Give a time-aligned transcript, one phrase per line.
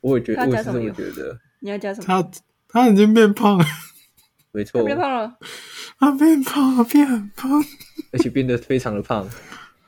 [0.00, 1.38] 我也觉得，我也是这么觉得。
[1.60, 2.06] 你要加什么？
[2.06, 2.30] 他
[2.68, 3.64] 他已经变胖了，
[4.52, 5.36] 没错，变胖了，
[5.98, 7.50] 他变胖了，变很胖，
[8.12, 9.28] 而且变得非常的胖。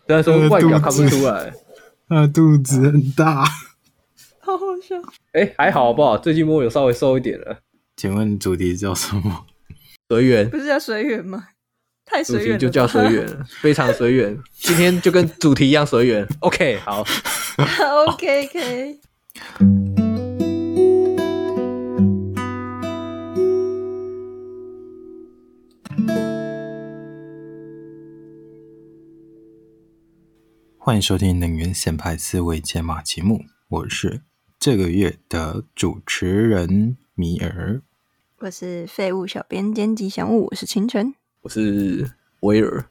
[0.06, 1.52] 虽然说外表看不出来，
[2.08, 3.44] 他的肚子很大，
[4.40, 4.96] 好好笑。
[5.32, 6.18] 哎、欸，还好好不好？
[6.18, 7.58] 最近摸有稍微瘦一点了。
[7.96, 9.46] 请问主题叫什么？
[10.08, 11.48] 随缘，不是叫随缘吗？
[12.04, 12.58] 太随缘了。
[12.58, 14.36] 就叫随缘，非常随缘。
[14.54, 16.26] 今天就跟主题一样随缘。
[16.40, 17.04] OK，好。
[18.08, 18.98] OK，
[30.82, 34.22] 欢迎收听《能源显牌思维解码》节目，我是
[34.58, 37.82] 这个月的主持人米尔。
[38.38, 42.86] 我是废物小编兼吉祥物，我是清晨，我是威尔。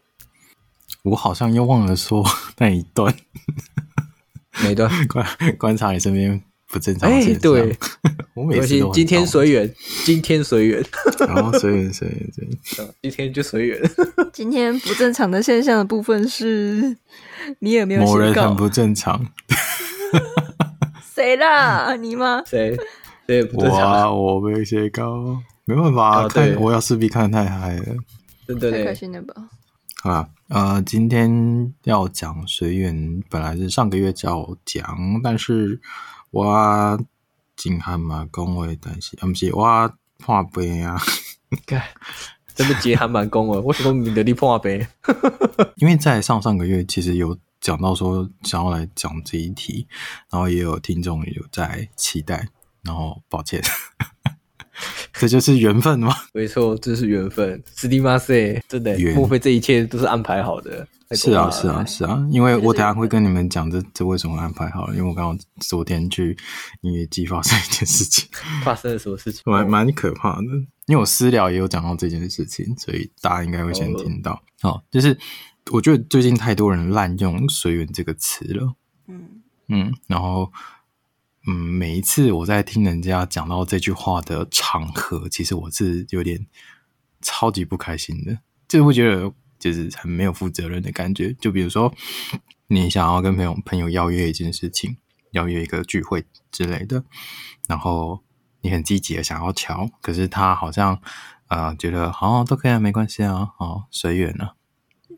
[1.02, 2.24] 我好像又忘了说
[2.60, 3.12] 那一段，
[4.62, 4.88] 哪一段？
[5.10, 5.26] 观
[5.58, 7.34] 观察你身边不正常现象。
[7.34, 7.78] 哎，对，
[8.36, 9.74] 我每次今天随缘，
[10.06, 10.84] 今天随缘，
[11.20, 13.82] 然 后随缘随缘随缘，今天就随缘。
[14.32, 16.96] 今天不正常的现象的部分是
[17.60, 19.26] 你有没有某人很不正常。
[21.14, 21.96] 谁啦？
[21.96, 22.42] 你吗？
[22.46, 22.78] 谁？
[23.28, 27.96] 对，我啊，我没有写稿，没办法，哦、看我要势必看太嗨了，
[28.48, 29.36] 真的太开心了吧？
[30.02, 34.84] 好啦，呃，今天要讲随缘，本来是上个月就要讲，
[35.24, 35.80] 但是
[36.32, 37.00] 我
[37.56, 41.00] 真还蛮恭维，但是毋是我破病啊？
[42.56, 44.88] 真的结还蛮恭维，为什么你的你破杯？
[45.78, 49.88] 因为在上上个月其实有讲到说想要来讲这一题，
[50.30, 52.48] 然后也有听众有在期待。
[52.82, 53.62] 然后，抱歉，
[55.14, 56.14] 这就是缘分吗？
[56.34, 57.62] 没错，这是缘分。
[57.76, 60.88] 斯蒂马塞，真的，莫非这一切都是安排好的？
[61.16, 62.24] 是啊，是啊，是啊。
[62.32, 64.96] 因为我等下会跟你们讲这这为什么安排好了。
[64.96, 66.38] 因为我刚刚昨天去
[66.82, 68.30] 音乐季发生一件事情，
[68.64, 69.42] 发生了什么事情？
[69.46, 70.44] 蛮蛮可怕的。
[70.86, 74.40] 因为我私聊也有讲到这件事情，所以大家应该会先听到。
[74.62, 75.18] 好、哦，就是
[75.72, 78.74] 我觉得最近太多人滥用“随缘”这个词了。
[79.08, 80.52] 嗯嗯，然后。
[81.50, 86.46] 嗯，每一次我在听人家讲到这句话的场合，其实我是有点
[87.22, 88.38] 超级不开心的，
[88.68, 91.34] 就是会觉得就是很没有负责任的感觉。
[91.42, 91.92] 就比如说，
[92.68, 94.98] 你想要跟朋友朋友邀约一件事情，
[95.32, 97.04] 邀约一个聚会之类的，
[97.68, 98.24] 然后
[98.62, 101.02] 你很积极的想要瞧，可是他好像
[101.48, 104.54] 呃觉得好、哦、都可以啊，没关系啊，好随缘啊，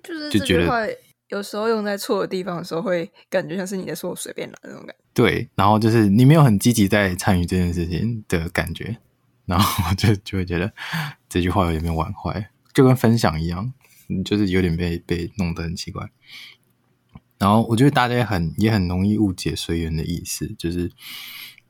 [0.02, 0.98] 就是就觉得
[1.28, 5.01] 有时候用在错的地方的时候，会感觉像是你在说我随便来那种感觉。
[5.14, 8.98] 对，然后就是你没有很积极在参与这件事情的感觉，
[9.46, 10.72] 然后就就会觉得
[11.28, 13.74] 这句话有点被玩坏，就跟分享一样，
[14.24, 16.10] 就是有点被被弄得很奇怪。
[17.38, 20.90] 然后我觉得大家也很也很容易误解随缘的意思，就是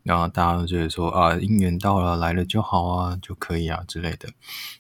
[0.04, 4.30] 然后大家都觉得说啊，姻缘到了来了就好啊，就可以啊之类的。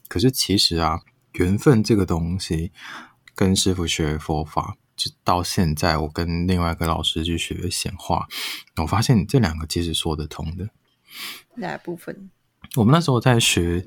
[0.08, 1.02] 可是其实啊，
[1.34, 2.72] 缘分这个东西
[3.34, 4.78] 跟师傅学佛法。
[5.24, 8.28] 到现在，我跟另外一个老师去学显化，
[8.78, 10.70] 我发现这两个其实说得通的。
[11.56, 12.30] 哪部分？
[12.76, 13.86] 我们那时候在学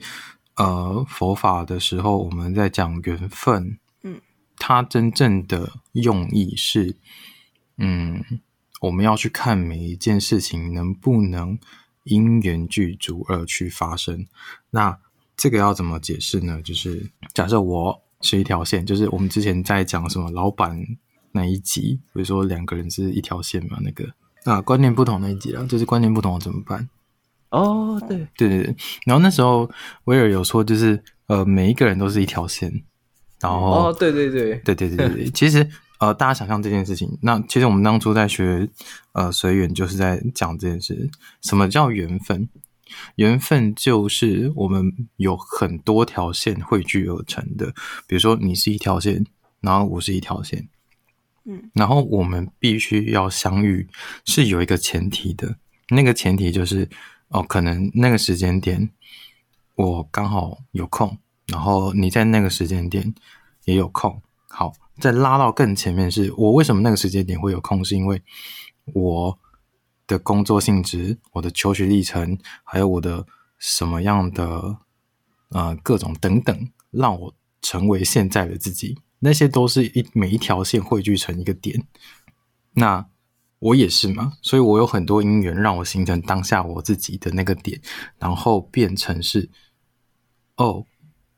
[0.57, 3.79] 呃佛法的时候，我们在讲缘分。
[4.03, 4.21] 嗯，
[4.57, 6.97] 它真正的用意是，
[7.79, 8.23] 嗯，
[8.81, 11.59] 我们要去看每一件事情能不能
[12.05, 14.27] 因缘具足而去发生。
[14.71, 14.99] 那
[15.37, 16.61] 这个要怎么解释呢？
[16.63, 20.75] 就是假设我是一条线，就是我们之前在讲什么老板
[21.33, 24.09] 那一集，比如说两个人是一条线嘛，那个
[24.45, 26.89] 啊观念不同那一集啊，就是观念不同怎么办？
[27.51, 29.71] 哦，对对对对，然后那时候
[30.05, 32.73] 威尔有说，就是呃每一个人都是一条线，
[33.41, 35.69] 然后哦对对对对对对对，其实
[36.01, 38.67] 呃大家想象这件事情，那其实我们当初在学
[39.13, 41.11] 呃随缘就是在讲这件事，
[41.43, 42.49] 什么叫缘分？
[43.17, 47.73] 缘分就是我们有很多条线汇聚而成的。
[48.07, 49.25] 比如说你是一条线，
[49.61, 50.69] 然后我是一条线。
[51.47, 53.87] 嗯，然后我们必须要相遇，
[54.25, 55.59] 是有一个前提的。
[55.91, 56.89] 那个前提就是，
[57.29, 58.89] 哦，可能那个时间点
[59.75, 63.15] 我刚好有空，然后你在那个时间点
[63.67, 64.23] 也有空。
[64.49, 68.23] 好，再拉到更前面是，是我为什么那个时间点会有空，是因为
[68.95, 69.39] 我
[70.07, 73.27] 的工作性质、我的求学历程，还有我的
[73.59, 74.79] 什么样的
[75.51, 78.99] 呃各种等等，让我成为现在的自己。
[79.21, 81.83] 那些都是一每一条线汇聚成一个点，
[82.75, 83.07] 那
[83.59, 87.81] 我也是嘛，所以我有很多因缘让我形成当下我自己的那个点，
[88.19, 89.49] 然后变成是
[90.57, 90.85] 哦，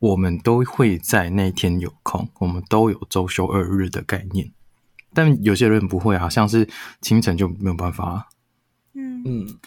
[0.00, 4.50] 我们都会在那天有空，我们都有周休二日的概念，
[5.14, 6.68] 但有些人不会啊，像是
[7.00, 8.28] 清晨就没有办法，
[8.96, 9.58] 嗯嗯，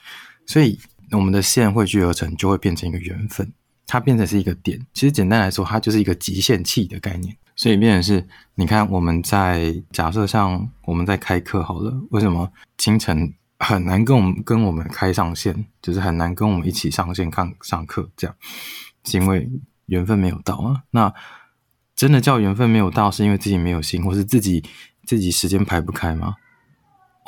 [0.45, 0.79] 所以
[1.11, 3.51] 我们的线汇聚而成，就会变成一个缘分，
[3.85, 4.79] 它变成是一个点。
[4.93, 7.35] 其实简单来说，它就是一个极限器的概念。
[7.55, 18.35] 所以变成是，你看我们在假设像我们在开课好了，为什么清晨很难跟我们跟我们开上线，就是很难跟我们一起上线看上课这样，
[19.03, 19.49] 是因为
[19.87, 20.83] 缘分没有到啊。
[20.91, 21.13] 那
[21.95, 24.63] 真的叫缘分没有到，是因为自己没有心，或是自己
[25.05, 26.35] 自己时间排不开吗？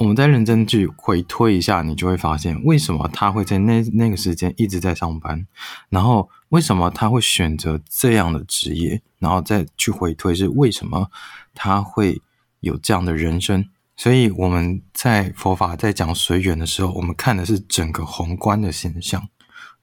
[0.02, 5.46] 我们再认真去回推一下，你就会发现，为什么他会在那那个时间一直在上班，
[5.90, 11.12] 然后为什么他会选择这样的职业，然后再去回推是为什么
[11.54, 12.20] 他会
[12.62, 13.70] 有这样的人生。
[13.96, 19.30] 所以我们在佛法在讲随缘的时候，我们看的是整个宏观的现象，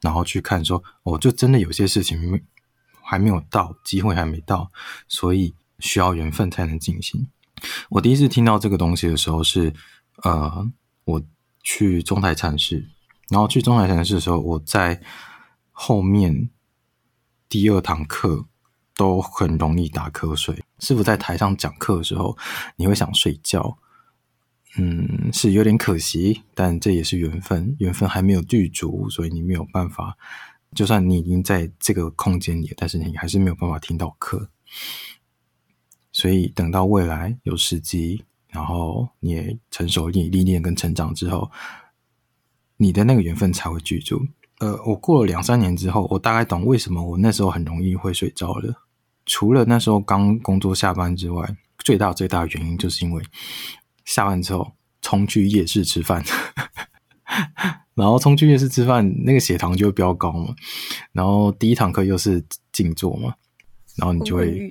[0.00, 2.42] 然后去看说，哦，就真的有些事情
[3.02, 4.72] 还没有到，机会还没到，
[5.06, 7.28] 所以需要缘分才能进行。
[7.90, 9.72] 我第一次听到这个东西的时候是。
[10.24, 10.70] 呃，
[11.04, 11.22] 我
[11.62, 12.84] 去中台禅寺，
[13.28, 15.00] 然后去中台禅寺的时候，我在
[15.70, 16.50] 后面
[17.48, 18.46] 第二堂课
[18.96, 20.64] 都很容易打瞌睡。
[20.80, 22.36] 师傅在台上讲课的时候，
[22.76, 23.78] 你会想睡觉，
[24.76, 30.16] 嗯，是有点可惜，但这也是缘分，缘分还没有具足，所以你没有办法。
[30.74, 34.50] 就算你已经在这个空间里，但是你还是没有办法听到课。
[36.10, 38.24] 所以等到未来有时机。
[38.58, 41.48] 然后你也成熟、你历练跟成长之后，
[42.76, 44.20] 你的那个缘分才会具足。
[44.58, 48.74] 呃，我过了两三年之后，我大概懂为什么我那时候很容易会睡着了。
[49.26, 53.22] 除了那时候刚工作下班之外，最大最大的原因就是因为
[54.04, 54.72] 下班之后
[55.02, 56.24] 冲去夜市吃饭，
[57.94, 60.52] 然后冲去夜市吃饭，那个血糖就会飙高嘛。
[61.12, 63.36] 然后第一堂课又是静坐嘛，
[63.94, 64.68] 然后你就会。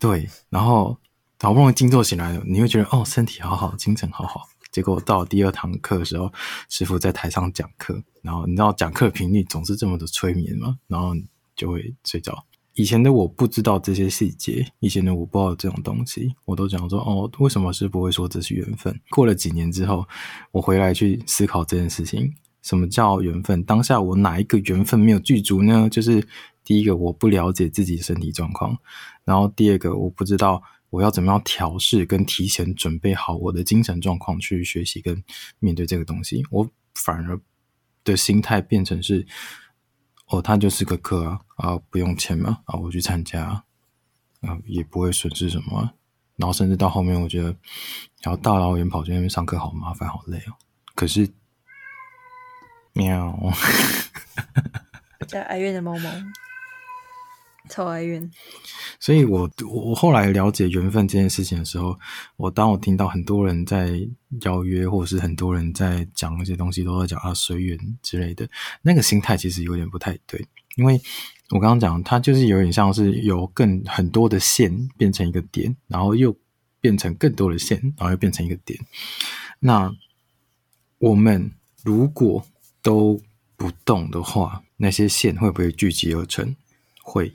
[0.00, 0.98] 对，然后。
[1.40, 4.42] 好不容易静坐醒来了，你会觉得哦，身体好好，精神好好。
[4.72, 6.30] 结果到第二堂课的时候，
[6.68, 11.14] 师傅在台上讲课，然后你知道讲课频率总是这么的催眠嘛，然后
[11.56, 12.44] 就会睡着。
[12.74, 19.00] 以前的我不知道这些细节，以前的我不知道这种东西，我都讲说哦，为什么师傅会说这是缘分？
[19.10, 20.06] 过了几年之后，
[20.50, 23.62] 我回来去思考这件事情，什么叫缘分？
[23.62, 25.88] 当下我哪一个缘分没有具足呢？
[25.88, 26.26] 就是
[26.62, 28.76] 第一个，我不了解自己身体状况，
[29.24, 30.62] 然后第二个，我不知道。
[30.90, 35.22] 我要怎么样调试跟提前准备好我的精神状况去学习跟
[35.58, 36.42] 面对这个东西？
[36.50, 37.38] 我反而
[38.04, 39.26] 的心态变成是，
[40.28, 43.64] 哦，它就是个课啊，啊，不用钱嘛，啊，我去参加，
[44.40, 45.92] 啊，也不会损失什么。
[46.36, 47.48] 然后甚至到后面，我觉得，
[48.22, 50.54] 然后大老远跑去那边上课好麻烦，好累哦。
[50.94, 51.28] 可是，
[52.92, 53.36] 喵，
[55.28, 56.10] 在哀怨的猫猫。
[57.68, 58.30] 超哀怨，
[58.98, 61.98] 所以我我后来了解缘分这件事情的时候，
[62.36, 64.00] 我当我听到很多人在
[64.42, 68.48] 邀约，或者是很多人在讲一些东西，都在讲啊随缘之类的，
[68.82, 70.44] 那个心态其实有点不太对，
[70.76, 71.00] 因为
[71.50, 76.36] 我刚刚讲，它就是有点像是由更很多的线变成一个点，然后又
[76.80, 78.78] 变成更多的线，然后又变成一个点。
[79.60, 79.90] 那
[80.98, 81.50] 我们
[81.82, 82.44] 如果
[82.82, 83.20] 都
[83.56, 86.54] 不动的话，那些线会不会聚集而成？
[87.02, 87.32] 会。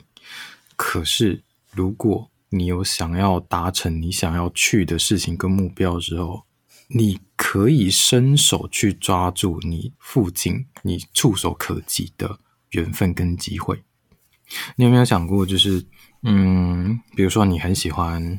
[0.76, 1.42] 可是，
[1.72, 6.44] 如果你有想要达成你想要去的事情跟目标的时候，
[6.88, 12.38] 你可以伸手去抓住你附近你触手可及的
[12.70, 13.82] 缘分跟机会。
[14.76, 15.84] 你有没有想过，就是
[16.22, 18.38] 嗯，比如说你很喜欢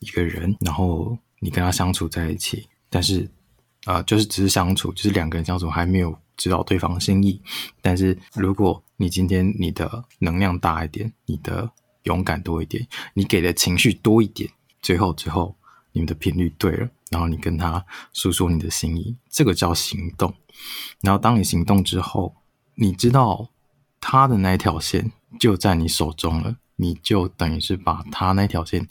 [0.00, 3.28] 一个人，然后你跟他相处在一起，但是
[3.84, 7.42] 啊、就是只是相处，就是两个人相处还没有知道对方心意。
[7.82, 11.70] 但是如果你今天你的能量大一点，你的
[12.04, 15.54] 勇敢多一点，你给的情绪多一点，最后最后
[15.92, 20.32] 你们的频率对了，然后你跟他诉说你的心意，这个叫行动。
[21.02, 22.34] 然后当你行动之后，
[22.76, 23.50] 你知道
[24.00, 28.88] 他的那条线就在你手中了，你就等于是把他那条线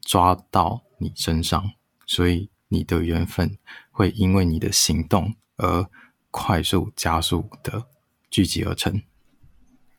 [0.00, 1.72] 抓到你身上，
[2.06, 3.58] 所以你的缘分
[3.90, 5.88] 会因为你的行动而
[6.36, 7.84] 快速加速的
[8.28, 9.00] 聚集而成。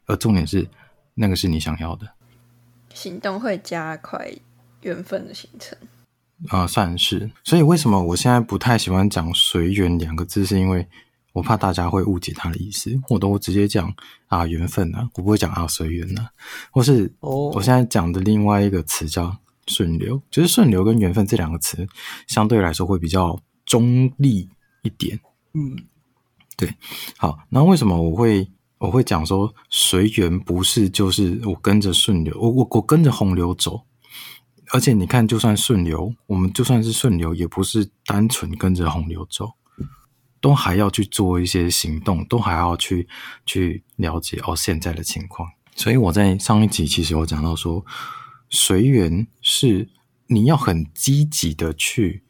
[0.06, 0.68] 而重点是，
[1.14, 2.06] 那个是你想要的，
[2.94, 4.30] 行动会加快
[4.82, 5.78] 缘分的形成。
[6.50, 7.32] 啊、呃，算是。
[7.46, 10.86] 所以为什么我现在不太喜欢讲“随缘”两个字，是因为
[11.32, 12.92] 我怕大家会误解它的意思。
[13.08, 13.92] 我都直接讲
[14.28, 16.30] 啊缘分啊，我不会讲啊随缘啊。
[16.70, 19.36] 或是我现在讲的另外一个词叫
[19.68, 21.88] 顺流，就是顺流跟缘分这两个词
[22.28, 24.50] 相对来说会比较中立
[24.84, 25.18] 一点。
[25.54, 25.76] 嗯，
[26.56, 26.74] 对。
[27.18, 28.50] 好，那为什么我会？
[28.78, 33.86] 我会讲说，随缘不是就是我跟着顺流，我我我跟着洪流走，
[34.74, 39.54] 而且你看，就算顺流，我们就算是顺流，也不是单纯跟着洪流走，
[40.42, 43.08] 都还要去做一些行动，都还要去
[43.46, 45.50] 去了解哦现在的情况。
[45.76, 47.84] 所以我在上一集其实有讲到说，
[48.50, 49.90] 随缘是
[50.28, 52.25] 你要很积极的去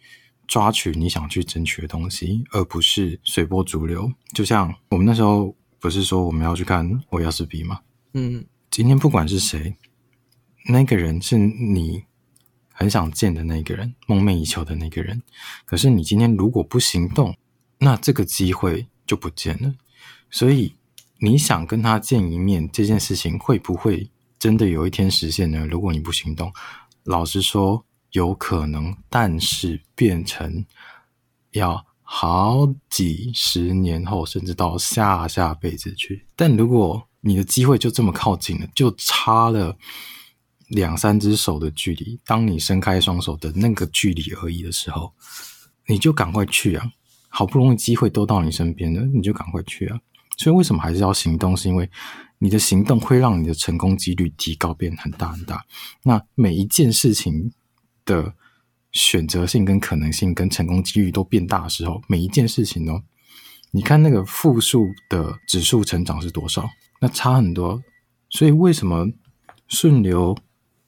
[0.48, 4.12] 抓取你想去争取的东西，而不是随波逐流。
[4.34, 7.80] 就像我们那时候不是说我们要去看我要是比吗？
[8.14, 9.76] 嗯，今天不管是谁，
[10.70, 12.04] 那个人是你
[12.72, 15.22] 很想见的那个人，梦寐以求的那个人。
[15.66, 17.36] 可是你今天如果不行动，
[17.80, 19.76] 那这个机会就不见了。
[20.30, 20.76] 所以。
[21.20, 25.66] 你想跟他见一面这件事情会不会真的有一天实现呢？
[25.66, 26.52] 如果你不行动，
[27.04, 27.86] 老实说
[28.16, 30.66] 有可能，但是变成
[31.52, 36.26] 要好几十年后，甚至到下下辈子去。
[36.36, 39.78] 但如果你的机会就这么靠近了，就差了
[40.70, 45.12] 两三只手的距离，当你伸开双手的那个距离而已的时候，
[45.88, 46.90] 你就赶快去啊！
[47.28, 50.00] 好不容易机会都到你身边了，你就赶快去啊！
[50.38, 51.58] 所以为什么还是要行动？
[51.58, 51.90] 是因为
[52.38, 55.66] 你的行动会让你的成功几率提高，变很大很大。
[56.04, 57.52] 那每一件事情
[58.06, 58.34] 的
[58.92, 63.04] 选择性跟可能性跟成功几率都变大的时候，每一件事情哦，
[63.72, 66.70] 你看那个负数的指数成长是多少？
[67.02, 67.84] 那差很多。
[68.30, 69.12] 所以为什么
[69.68, 70.38] 顺流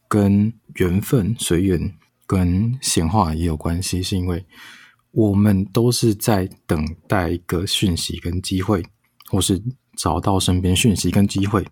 [0.08, 1.94] 跟缘分、随缘
[2.26, 4.02] 跟显化也有关系？
[4.02, 4.46] 是因为
[5.12, 8.86] 我们都是在等待一个讯息跟机会。
[9.30, 9.62] 或是
[9.98, 11.68] 找到身边讯息跟机会，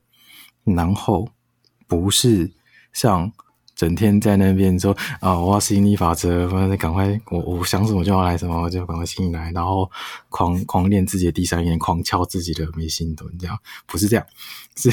[0.66, 1.30] 然后
[1.88, 2.52] 不是
[2.92, 3.32] 像
[3.75, 9.89] 整天在那边说啊，我要吸引力法则，反正赶快我我想什么就要来什么，我就赶快吸引来，然后
[10.29, 13.60] 狂狂练自己的第三眼，狂敲自己的眉心轮，这样。
[13.86, 14.25] 不是这样，
[14.75, 14.89] 是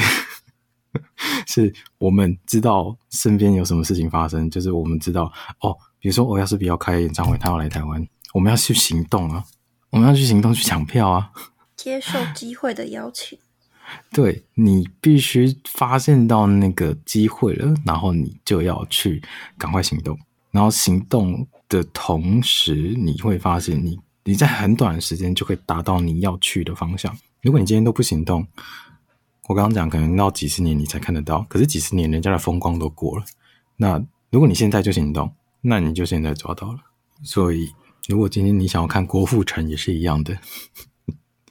[1.47, 9.43] 是我们知道身边有什么事情发生，就是我们知道哦，比如说我要是比要开演唱会，他要来台湾，我们要去行动啊，
[9.89, 11.31] 我们要去行动去抢票啊。
[11.75, 13.39] 接受机会的邀请，
[14.11, 19.21] 对，你必须发现到那个机会了，然后你就要去
[19.57, 20.17] 赶快行动。
[20.51, 27.17] 然后行动的同时，你会发现你你在很短的时间就会达到你要去的方向。
[27.41, 28.45] 如果你今天都不行动，
[29.47, 33.25] 我刚刚讲可能到几十年你才看得到，可是几十年人家的风光都过了。
[33.77, 36.79] 那如果你现在就行动，那你就现在抓到了。
[37.23, 37.73] 所以，
[38.07, 40.37] 如果今天你想要看郭富城，也是一样的。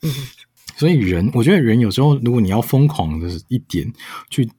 [0.83, 3.89] 所以人，我觉得人有时候，如果你要疯狂的一点
[4.29, 4.51] 去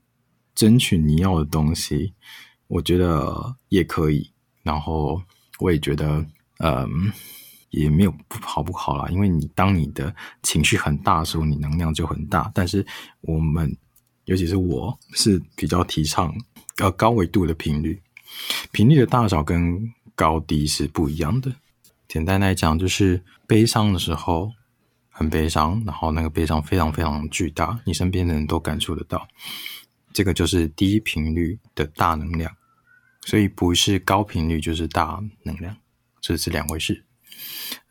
[0.56, 2.14] 争取你要的东西，
[2.68, 4.32] 我觉得也可以。
[4.62, 5.22] 然后
[5.60, 6.26] 我也觉得，
[6.60, 7.12] 嗯，
[7.72, 12.50] 也没有不好不好啦，因为你当你的情绪很大的时候，你能量就很大。
[12.56, 12.88] 但是
[13.20, 13.76] 我们，
[14.24, 16.34] 尤其是我是比较提倡
[16.78, 18.02] 呃高维度的频率，
[18.72, 21.54] 频率的大小跟高低是不一样的。
[22.08, 24.54] 简单来讲，就是悲伤的时候。
[25.16, 29.28] 很悲伤，然后那个悲伤非常非常巨大，你身边的人都感受得到。
[30.12, 32.52] 这个就是低频率的大能量，
[33.22, 35.78] 所以不是高频率就是大能量，
[36.20, 37.06] 这是两回事。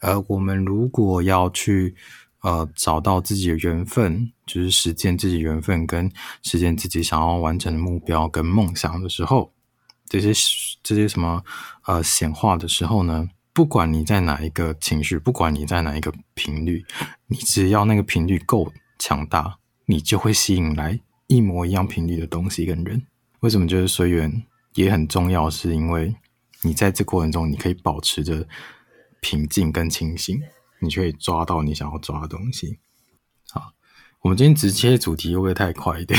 [0.00, 1.94] 而我们如果要去
[2.42, 6.10] 呃找到自己的缘分，就是实践自己缘分跟
[6.42, 9.52] 实践自己想要完成的目标跟梦想的时候，
[10.06, 10.32] 这些
[10.82, 11.44] 这些什么
[11.86, 13.30] 呃显化的时候呢？
[13.54, 16.84] 不管你在哪一个情绪，不管你在哪一个频率，
[17.26, 23.06] 你只要那个频率够强大，你就会吸引来一模一样频率的东西跟人。
[23.40, 24.42] 为什么就是随缘
[24.74, 25.50] 也很重要？
[25.50, 26.14] 是因为
[26.62, 28.48] 你在这过程中，你可以保持着
[29.20, 30.40] 平静跟清醒，
[30.80, 32.78] 你就可以抓到你想要抓的东西。
[33.50, 33.74] 好，
[34.22, 36.18] 我们今天直切主题会不会太快一点？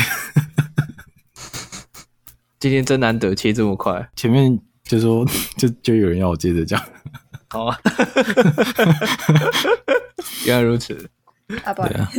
[2.60, 5.26] 今天真难得切这么快，前面就说
[5.58, 6.80] 就就有人要我接着讲。
[7.54, 7.80] 好啊，
[10.48, 11.08] 原来如此。
[11.64, 12.10] 阿宝，对啊，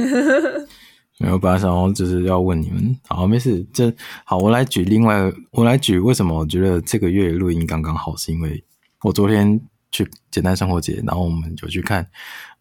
[1.18, 2.96] 没有，本来想就是要问你们。
[3.08, 3.92] 好，没事，这
[4.24, 8.62] 好，我来举另外，我来举为什么我觉得这个月录音刚刚好，是因为
[9.02, 9.60] 我昨天
[9.90, 12.08] 去简单生活节，然后我们就去看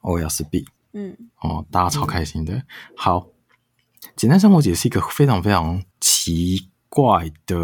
[0.02, 2.56] 欧亚斯比，嗯，哦，大家超开心的。
[2.56, 2.66] 嗯、
[2.98, 3.28] 好，
[4.16, 7.56] 简单生活节是一个非常非常奇怪的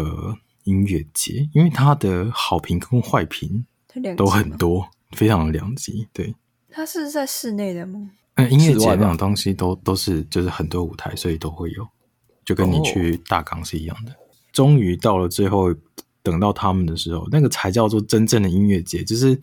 [0.62, 3.66] 音乐节，因为它的好评跟坏评
[4.16, 4.88] 都很多。
[5.12, 6.34] 非常的良机，对。
[6.70, 8.10] 它是在室内的吗？
[8.36, 11.86] 嗯，音乐节那种东西都都是就是很多舞台，所以都会有，
[12.44, 14.12] 就跟你去大港是一样的。
[14.12, 14.16] 哦、
[14.52, 15.74] 终于到了最后，
[16.22, 19.38] 等到他们的时候，那个才叫做真正的音乐节，就是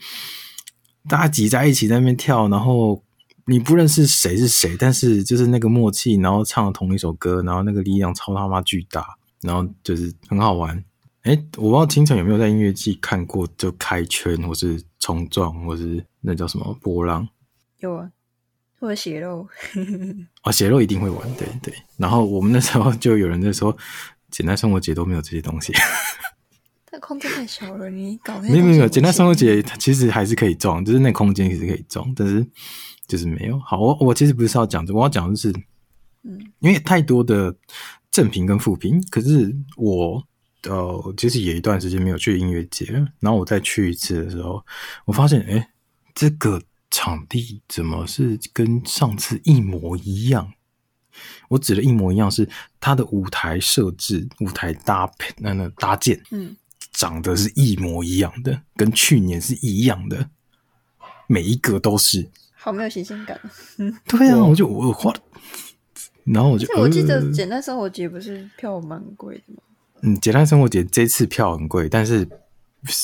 [1.10, 3.04] 大家挤在一起在那边跳，然后
[3.46, 9.06] 你不认识谁是谁，但是就是那个默契，然后唱同一首歌，然后那个力量超他妈巨大，
[9.42, 10.82] 然后就是很好玩。
[11.24, 17.28] 哎，我不知道清晨有没有在音乐季看过，就开圈或是冲撞，或是那叫什么波浪？
[17.80, 18.12] 有啊，
[18.80, 19.48] 或者血肉。
[20.44, 21.74] 哦，血肉一定会玩，对对。
[21.98, 23.76] 然后我们那时候就有人在说，
[24.32, 25.74] 简单生活节都没有这些东西。
[26.92, 32.46] 那空间太小了，你搞那没有没有，简单生活节它其实还是可以装，就是那空间其实可以装，但是
[33.08, 33.60] 就是没有。
[33.60, 35.52] 好，我我其实不是要讲这，我要讲的是，
[36.24, 37.56] 嗯，因为太多的
[38.10, 40.24] 正评跟负评，可是我
[40.64, 44.64] 呃其实也一段时间没有去音乐节了，然后我再去一次的时候，
[45.06, 45.70] 我发现哎，
[46.16, 50.54] 这个场地怎么是跟上次一模一样？
[51.50, 52.48] 我指的一模一样是
[52.80, 56.56] 它的舞台设置、舞台搭配、那那搭建，嗯。
[56.94, 60.32] 长得是一模一样的，跟去年是一样的，
[61.28, 63.40] 每一个都是，好没有新鲜感。
[63.78, 65.14] 嗯，对啊，我就我花，
[66.24, 69.62] 然后我就，我记得简单生活节不是票蛮贵的吗？
[70.02, 72.28] 嗯，简单生活节这次票很贵，但是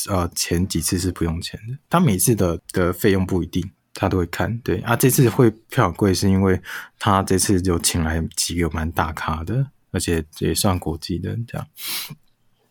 [0.09, 4.57] 呃前几次是不用钱的，他每次的的费用不一定，他都会看。
[4.59, 6.61] 对啊，这次会票很贵，是因为
[6.99, 11.67] 他这次就请来几个蛮大咖的，而且也算国际的这样。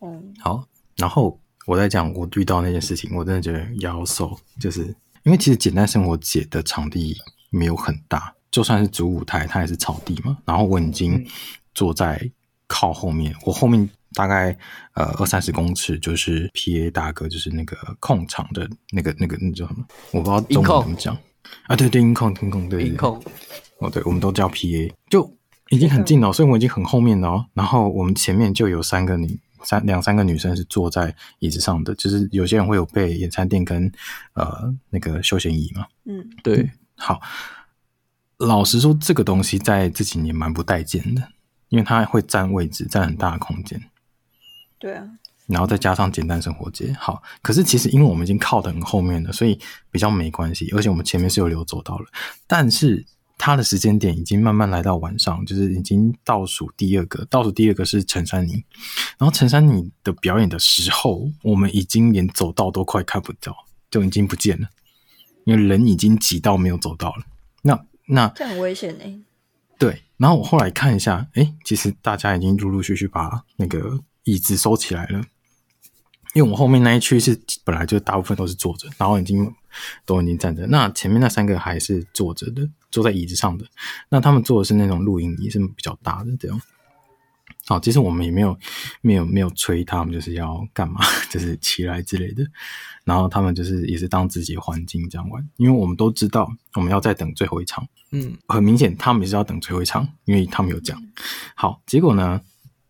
[0.01, 0.67] 嗯， 好。
[0.95, 7.17] 然后我在讲我遇到那件事情，我真的觉得腰瘦，就是因为其实简单生活节的场地
[7.49, 10.37] 没有很大，就算是主舞台，它也是草地嘛。
[10.45, 11.27] 然后我已经
[11.73, 12.31] 坐在
[12.67, 14.57] 靠后面，我后面大概
[14.93, 19.85] 呃二三十公尺就是 PA 大哥，就是那个控场的那个那个那叫什么？
[20.11, 21.17] 我不知道中文怎么讲
[21.67, 21.75] 啊？
[21.75, 23.21] 对对，音控音控对音控
[23.79, 25.37] 哦，对，我们都叫 PA，就
[25.69, 27.45] 已经很近了，所以我已经很后面了哦。
[27.53, 29.39] 然后我们前面就有三个女。
[29.65, 33.89] 三两三个女生是坐在椅子上的，就是有些人会有备野餐垫跟
[34.33, 35.85] 呃那个休闲椅嘛。
[36.03, 36.69] 嗯，对。
[36.95, 37.21] 好，
[38.39, 41.25] 老实说，这个东西在这几年蛮不待见的，
[41.69, 43.81] 因为它会占位置，占很大的空间。
[44.83, 45.07] 对啊。
[45.47, 49.57] 然后再加上简单生活节，好，可是其实因为我们已经靠得很后面了，所以
[49.89, 52.05] 比较没关系，而且我们前面是有留走道了，
[52.45, 53.05] 但是。
[53.35, 58.63] 他的时间点已经慢慢来到晚上，就是已经倒数第二个，倒数第二个是陈珊妮，
[59.17, 63.53] 然后陈珊妮的表演的时候，我们已经连走道都快看不到，
[63.91, 64.69] 就已经不见了，
[65.43, 67.25] 因为人已经挤到没有走道了。
[67.63, 69.13] 那那这很危险哎。
[69.77, 75.23] 对，然后我后来看一下，哎，其实大家已经陆陆续续把那个椅子收起来了。
[76.33, 79.53] 因为我后面那一区是本来就大部分都是坐着，然后已经
[80.03, 83.63] 都已经站着，那前面那三个还是坐着的，坐在椅子上的。
[84.09, 86.59] 那他们坐的是那种露营椅，是比较大的这样。
[87.65, 88.57] 好，其实我们也没有
[89.01, 92.43] 没有没有催他们就是要干嘛， 就是起来之类的。
[93.03, 97.87] 然后他们就是也是当自己环境这样玩，因为我们都知道我们要再等最后一场。
[98.09, 100.99] 嗯，很明显他们也是要等最后一场，因为他们有讲。
[101.55, 102.41] 好，结果呢，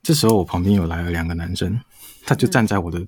[0.04, 1.80] 这时候我旁边有来了两个男生。
[2.26, 3.06] 他就站在我的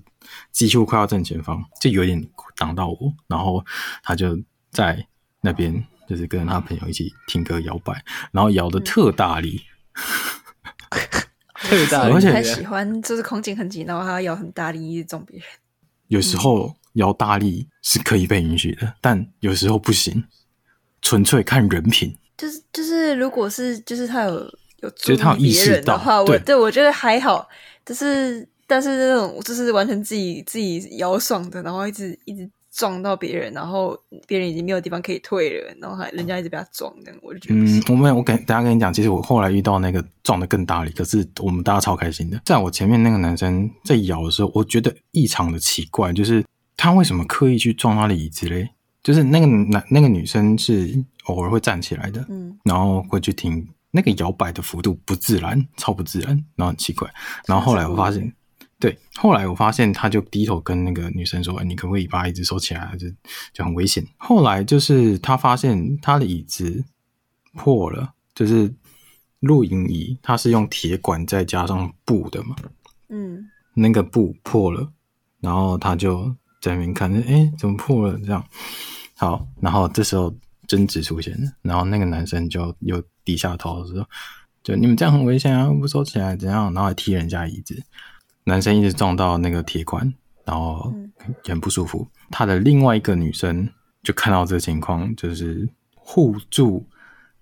[0.52, 2.22] 几乎快要正前方，就有点
[2.58, 3.64] 挡到我，然后
[4.02, 4.38] 他就
[4.70, 5.06] 在
[5.40, 9.62] 那边，就是跟他朋友一起听歌摇摆，然后摇得特大力，
[11.64, 15.46] 特大力，而且还喜欢就是空间很紧，然后他摇很大力，一直撞别人。
[16.08, 20.22] 有时候摇大力是可以被允许的，但有时候不行，
[21.00, 22.14] 纯粹看人品。
[22.36, 24.46] 就是就是，如果是就是他有
[24.80, 27.48] 有就是他有意识到的话，我对我觉得还好，
[27.84, 28.48] 就是。
[28.68, 42.40] 但是那种就是完全自己自己摇爽的，然后一直一直撞到别人，然后别人已经没有地方可以退了，然后还人家一直被他撞的，我就觉得嗯，我没有，我跟大家跟你讲，其实我后来遇到那个撞的更大力，可是我们大家超开心的。
[42.44, 46.44] 在我前面那个男生在摇的时候，我觉得异常的奇怪，就是
[46.76, 48.68] 他为什么刻意去撞他的椅子嘞？
[49.00, 53.64] 就是那个男那个女生是偶尔会站起来的，嗯，然后会去听
[53.96, 57.10] 那个摇摆的幅度不自然，超不自然，然后很奇怪，
[57.46, 58.30] 然后后来我发现。
[58.78, 62.94] 对，后来我发现他就低头跟那个女生说：“你可不可以把椅子收起来？
[62.98, 63.08] 就
[63.54, 66.84] 就很危险。”后来就是他发现他的椅子
[67.54, 68.70] 破了，就是
[69.40, 72.54] 露营椅，它是用铁管再加上布的嘛。
[73.08, 74.92] 嗯，那个布破了，
[75.40, 78.18] 然后他就在那边看，哎，怎么破了？
[78.26, 78.44] 这样
[79.16, 80.30] 好，然后这时候
[80.66, 84.08] 争执出现了，然后那个男生就又低下头说
[84.62, 87.80] ：“就你们这样很危险啊，不收起来怎样？”然后还踢人家椅子。
[88.44, 90.12] 男生一直撞到那个铁管，
[90.44, 90.94] 然后
[91.44, 92.06] 很不舒服。
[92.30, 93.68] 他的另外一个女生
[94.02, 96.86] 就看到这个情况，就是护住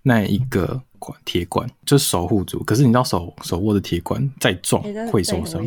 [0.07, 2.63] 那一个管铁管，就守护住。
[2.63, 5.65] 可是你知道手手握的铁管再撞会受伤，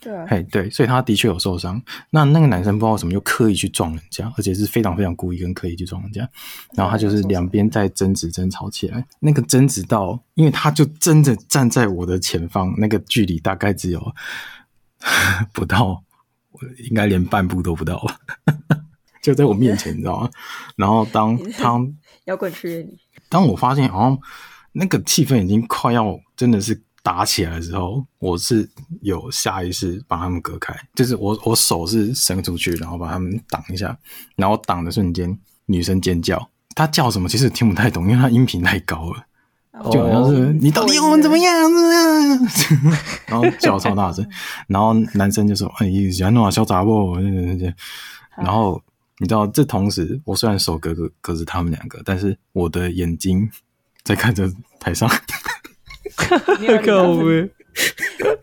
[0.00, 1.80] 对啊，嘿，对，所以他的确有受伤。
[2.10, 6.28] 那那个男生不知道为什么又刻意去撞人家，而且是非常非常故意跟刻意去撞人家。
[6.74, 14.14] 然后他就是两边在争执争吵起来，那个争执到，因为他就真的站在我的前方，那个距离大概只有。
[15.52, 16.02] 不到，
[16.88, 18.18] 应该连半步都不到吧，
[19.22, 20.30] 就在我面前，你知道吗？
[20.74, 21.78] 然后当他
[22.24, 22.88] 摇滚区，
[23.36, 24.18] 当我发现好像
[24.72, 28.66] 那个气氛已经快要真的是打起来的时候，我是
[29.02, 33.94] 有下意识把他们隔开，就是我我手是伸出去，然后把他们挡一下，
[34.36, 39.22] 然后挡的瞬间，女生尖叫，她叫什么其实听不太懂，因为她音频太高了。
[39.92, 41.70] 就好像是你到底要我们怎么样？
[43.26, 44.26] 然后叫超大声，
[44.66, 47.20] 然后男生就说：“哎，喜欢弄小杂货。”
[48.38, 48.80] 然后
[49.18, 53.48] 你知道，这同时我虽然手隔隔隔着他们两个，但是我的眼睛
[54.02, 55.08] 在看着台上。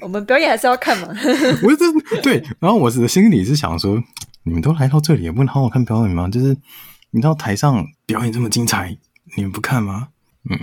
[0.01, 1.07] 我们表演还是要看嘛。
[1.63, 4.01] 我是对，然后我的心里是想说：
[4.43, 6.27] 你们都来到这里，也不能好好看表演吗？
[6.29, 6.55] 就是
[7.11, 8.97] 你知道台上表演这么精彩，
[9.35, 10.09] 你们不看吗？
[10.49, 10.59] 嗯，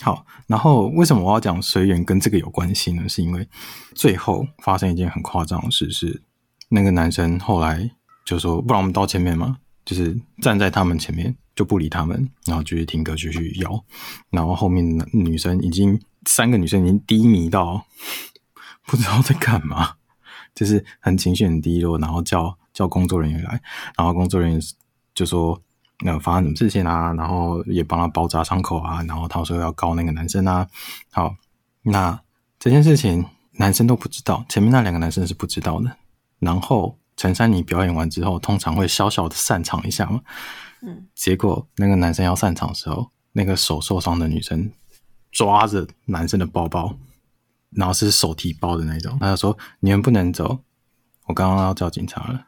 [0.00, 0.26] 好。
[0.46, 3.08] 然后为什么我要讲随缘跟这个有关系呢？
[3.08, 3.48] 是因为
[3.94, 6.22] 最后发生一件很夸张的事，是
[6.68, 7.90] 那个男生后来
[8.24, 13.84] 就说：“不然我们到前面嘛，就是站在他们前面就不理他们，然后继续听歌，继续摇。
[14.30, 17.84] 然后后面女生已经三个女生已经低迷到
[18.86, 19.94] 不知道在干嘛，
[20.54, 23.60] 就是很情绪很低落，然后叫叫工作人员来，
[23.96, 24.60] 然后工作人员
[25.14, 25.60] 就说。”
[26.02, 27.12] 那发生什么事情啊？
[27.12, 29.02] 然后也帮他包扎伤口啊。
[29.02, 30.66] 然后他说要告那个男生啊。
[31.10, 31.36] 好，
[31.82, 32.18] 那
[32.58, 35.94] 这件事情男生都不知道，前面那两个男生是不知道的。
[36.38, 40.22] 然后陈珊妮表演完之后，通常会小小的散场一下嘛。
[40.80, 41.06] 嗯。
[41.14, 44.72] 结果那个男生要散场的时候，那个手受伤的女生
[45.30, 46.96] 抓着男生的包包，
[47.72, 49.18] 然后是手提包的那种。
[49.20, 50.60] 他就说：“你们不能走，
[51.26, 52.46] 我刚刚要叫警察了。”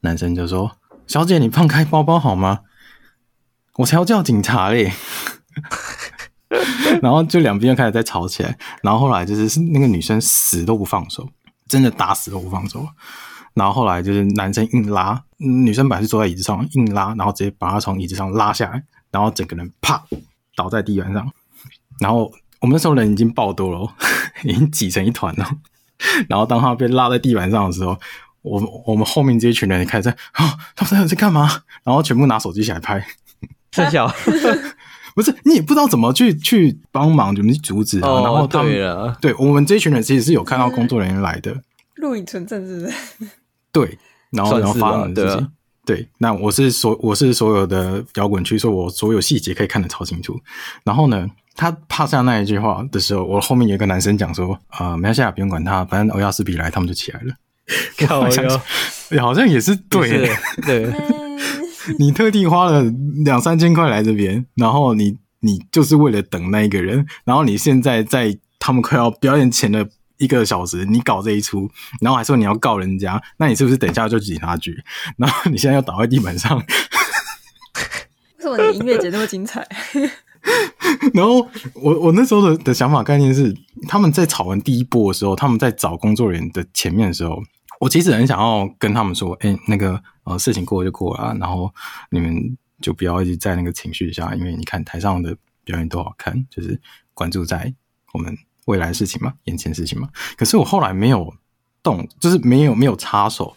[0.00, 0.76] 男生就说。
[1.06, 2.60] 小姐，你放开包包好吗？
[3.76, 4.92] 我才要叫警察嘞！
[7.00, 11.30] 然后就两边又开始在吵起来，然后后来就是那个女生死都不放手，
[11.66, 12.86] 真的打死都不放手。
[13.58, 20.02] 然后后来就是男生硬拉，女生本来是坐在椅子上硬拉，然后直接把她从椅子上拉下来，然后整个人啪
[20.56, 21.30] 倒在地板上。
[22.00, 23.92] 然后我们那时候人已经爆多了，
[24.44, 25.46] 已经挤成一团了。
[26.28, 27.98] 然后当他被拉在地板上的时候。
[28.42, 31.50] 我我们后面这一群人也开始在啊，他们在干嘛？
[31.82, 33.04] 然后全部拿手机起来拍，
[33.70, 34.08] 太小，
[35.14, 38.08] 不是你也不知道怎么去去帮忙，怎么去阻止啊？
[38.08, 41.60] 哦、然后他们对了，对我们这一群人其实是有看到工作人员来的，
[41.96, 43.30] 录影存证是不是？
[43.72, 43.98] 对，
[44.30, 45.48] 然后然后发生的事情，
[45.84, 50.38] 对，对，那我是所我是所有的摇滚区，说我所有细节可以看得超清楚。
[50.84, 57.34] 然后呢，他趴下那一句话的时候，我后面有一个男生讲说啊、呃，没关系，不用管他，反正欧亚斯比来，他们就起来了。
[58.06, 60.92] 靠哟，好像也是对的，对。
[61.98, 62.82] 你特地花了
[63.24, 74.76] 两三千块来这边，然后你你就是为了等那一个人，然后你现在在他们快要表演前的一个小时，你搞这一出，然后还说你要告人家，那你是不是等一下就警察局？
[75.16, 76.58] 然后你现在又倒在地板上？
[78.38, 79.66] 为什么你音乐节那么精彩？
[81.12, 83.54] 然后我我那时候的的想法概念是，
[83.88, 87.42] 他们在吵完第一波的时候，他们在找工作人员的前面的时候。
[87.80, 91.72] 我其实很想要跟他们说，哎、欸，那个呃，事情过了就过了啊，然后
[92.10, 96.80] 你们就不要一直在那个情绪下，因为你看台上的表演多好看，就是
[97.14, 97.72] 关注在
[98.12, 98.36] 我们
[98.68, 100.08] 未来的事情嘛，眼前事情嘛。
[100.36, 101.34] 可是我后来没有
[101.82, 103.56] 动，就是没有没有插手，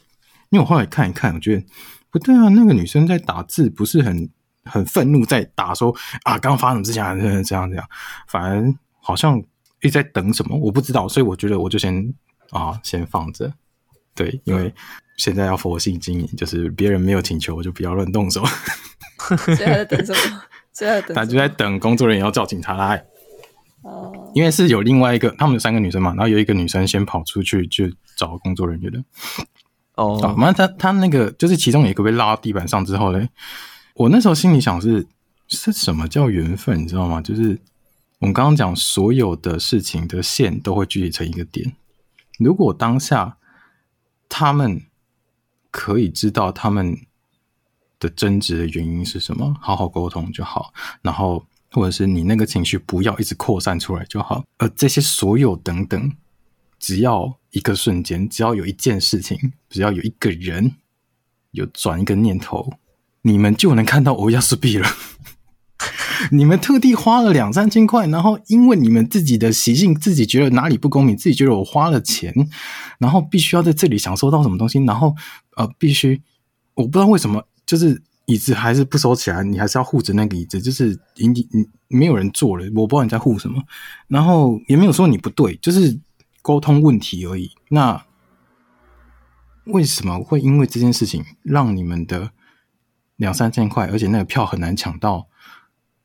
[0.50, 1.63] 因为我后来看一看，我觉得
[2.10, 4.30] 不对啊，那个女生在打字不是很
[4.63, 5.93] 很愤怒，在打说
[6.24, 7.86] 啊，刚刚发生什么事情啊，这样这样这样，
[8.28, 9.38] 反而好像
[9.82, 12.13] 一直在等什么，我不知道，所以我觉得我就先
[12.52, 13.54] 啊，先放着。
[14.13, 14.74] 对，因为
[15.17, 18.43] 现在要佛性经营，就是别人没有请求，我就不要乱动手。
[19.45, 20.41] 所以还在等什么？
[20.74, 21.15] 所以还在等？
[21.15, 23.06] 他就在等工作人员要叫警察来。
[23.81, 24.31] 哦。
[24.33, 29.03] 因为是有另外一个，他们有三个女生嘛，然后有一个女生先跑出去去找工作人员的。
[29.95, 30.19] 哦。
[30.21, 33.29] 啊，反正他他那个就是其中有一个被拉到地板上之后嘞，
[33.95, 35.07] 我那时候心里想是
[35.47, 37.21] 是什么叫缘分，你知道吗？
[37.21, 37.59] 就是
[38.19, 41.73] 我们刚刚讲所有的事情的线都会聚集成一个点，
[42.39, 43.37] 如果当下。
[44.33, 44.83] 他们
[45.71, 46.97] 可以知道他们
[47.99, 50.73] 的争执的原因是什么，好好沟通就好。
[51.01, 54.43] 然后，或者是你那个情绪不要一直扩散出来就好。
[54.57, 56.12] 而这些所有等等，
[56.79, 60.75] 只要一个瞬间，只要有一件事情，只要有一个人
[61.51, 62.73] 有转一个念头，
[63.23, 64.88] 你们就能看到欧亚斯比了。
[66.31, 72.31] 你们特地花了两三千块，然后因为你们自己的习性，自己觉得哪里不公平，自己觉得我花了钱，
[72.99, 75.15] 然后必须要在这里享受到什么东西，然后
[75.57, 76.21] 呃，必须
[76.75, 83.62] 我不知道为什么，就是椅子还是不收起来，你还是要护着那个椅子，就是你你没有人坐了，我不知道你在护什么，
[84.07, 85.99] 然后也没有说你不对，就是
[86.41, 87.51] 沟通问题而已。
[87.69, 88.05] 那
[89.65, 92.31] 为什么会因为这件事情让你们的
[93.17, 95.27] 两三千块，而且那个票很难抢到？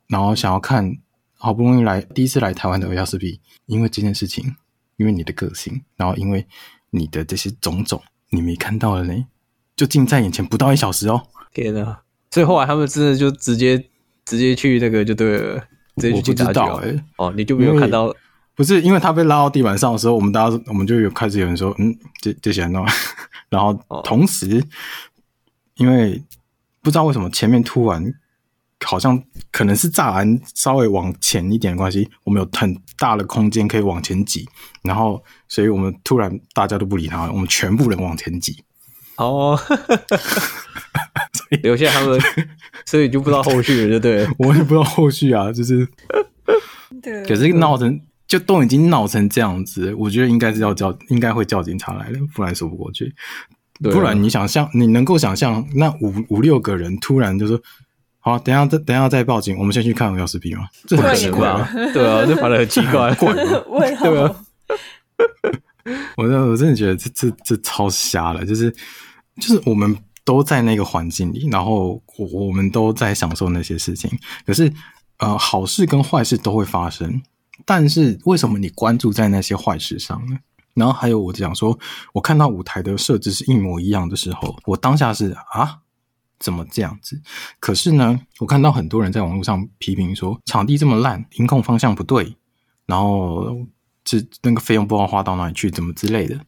[0.07, 0.97] 然后想要看，
[1.35, 4.55] 好不容易来第一次来台湾的欧亚斯比，因为这件事情，
[4.97, 6.45] 因为你的个性，然后因为
[6.91, 9.25] 你的这些种种，你没看到了呢，
[9.75, 11.27] 就近在眼前，不到一小时哦！
[11.53, 12.03] 天哪！
[12.31, 13.77] 所以后来他们真的就直接
[14.25, 15.59] 直接去那个就对了，
[15.95, 16.59] 直接去警察局。
[16.59, 18.13] 我不知道哎，哦，你就没有看到？
[18.55, 22.83] 不是，因为他被拉到地板上的时候，我们大家我们就有开始有人说，嗯，这这些人呢，
[23.49, 24.63] 然后同时，
[25.75, 26.21] 因为
[26.81, 28.11] 不知道为什么前面突然
[28.83, 34.47] 好像可能是栅栏稍微往前一点的关系，我们有很大的空间可以往前挤，
[34.81, 38.63] 然后所以我们突然大家都不理他，我们全部人往前挤。
[39.17, 39.59] 哦，
[41.63, 42.19] 留下他们，
[42.85, 45.87] 所以就不知道后续了，就对，我也不知道后续啊，就是，
[47.01, 47.99] 对，可是闹成。
[48.27, 53.15] 就都已经闹成这样子，我觉得应该是要叫，应该会叫警察来了，不然说不过去。
[53.81, 57.57] 不然你想象，你能够想象那五五六个人突然就说
[58.19, 63.63] ：“好，等下再等下再报警，我们先去看钥匙皮吗？”这很奇怪啊，对啊，这反正很奇怪， 怪吗？
[64.03, 64.35] 对啊，
[66.17, 68.75] 我真我真的觉得这这这超瞎了，就是
[69.39, 74.09] 就是我们都在那个环境里，然后我我们都在享受那些事情，
[74.45, 74.71] 可是
[75.17, 77.21] 呃，好事跟坏事都会发生。
[77.65, 80.37] 但是为什么你关注在那些坏事上呢？
[80.75, 81.79] 然后还有我讲说，
[82.13, 85.79] 我看到舞台的设置是一模一样的时候，我当下是啊，
[86.37, 87.19] 怎么这样子？
[87.59, 92.37] 可是呢，我看到很多人在网络上批评说，场地这么烂，音控方向不对，
[92.85, 93.65] 然后
[94.03, 96.39] 这那个费用不知道花到哪里去，怎么之类的。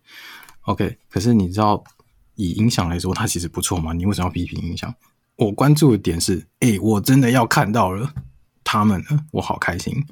[0.61, 1.83] OK，可是你知道
[2.39, 3.91] 以音响来说，它其实不错嘛？
[3.91, 4.93] 你为什么要批评音响？
[5.35, 8.13] 我关注的点是，哎，我真的要看到了
[8.63, 10.05] 他们了，我好开心。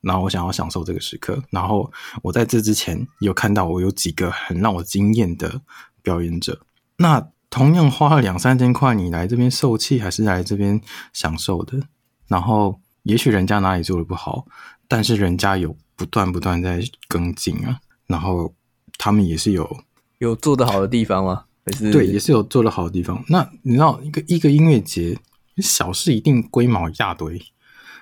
[0.00, 1.92] 然后我想要享受这个时刻，然后
[2.22, 5.60] 我在这之前有看到我有几个很让我惊艳的
[6.02, 6.60] 表演者。
[6.96, 10.80] 那同样花了两三千块，你来这边受气还是来这边
[11.12, 11.82] 享受的？
[12.28, 14.46] 然后也许人家哪里做的不好，
[14.88, 17.78] 但是人家有不断不断在跟进啊。
[18.06, 18.54] 然后
[18.98, 19.84] 他们也是有
[20.18, 21.44] 有做得好的地方吗？
[21.64, 23.24] 还是对，也是有做的好的地方。
[23.28, 25.18] 那你知道一个一个音乐节，
[25.58, 27.40] 小事一定龟毛一大堆。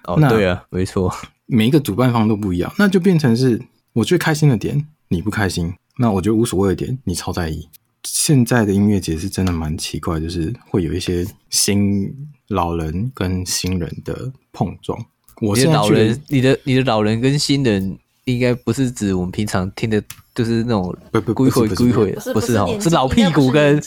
[0.05, 1.15] 哦，那对啊，没错。
[1.47, 3.61] 每一个主办方都不一样，那就变成是
[3.93, 7.69] 我最开心的点，你不开心；那我觉得无所谓的点，你超在意。
[8.05, 12.13] 现在的音乐节是真的蛮奇怪，就是会有一些新
[12.49, 14.99] 老人跟新人的碰撞。
[15.41, 20.03] 我是老人，你的你的老人跟新人，应该不是指我们平常听的，
[20.35, 23.79] 就是那种不不不不不不是哦，是老屁股跟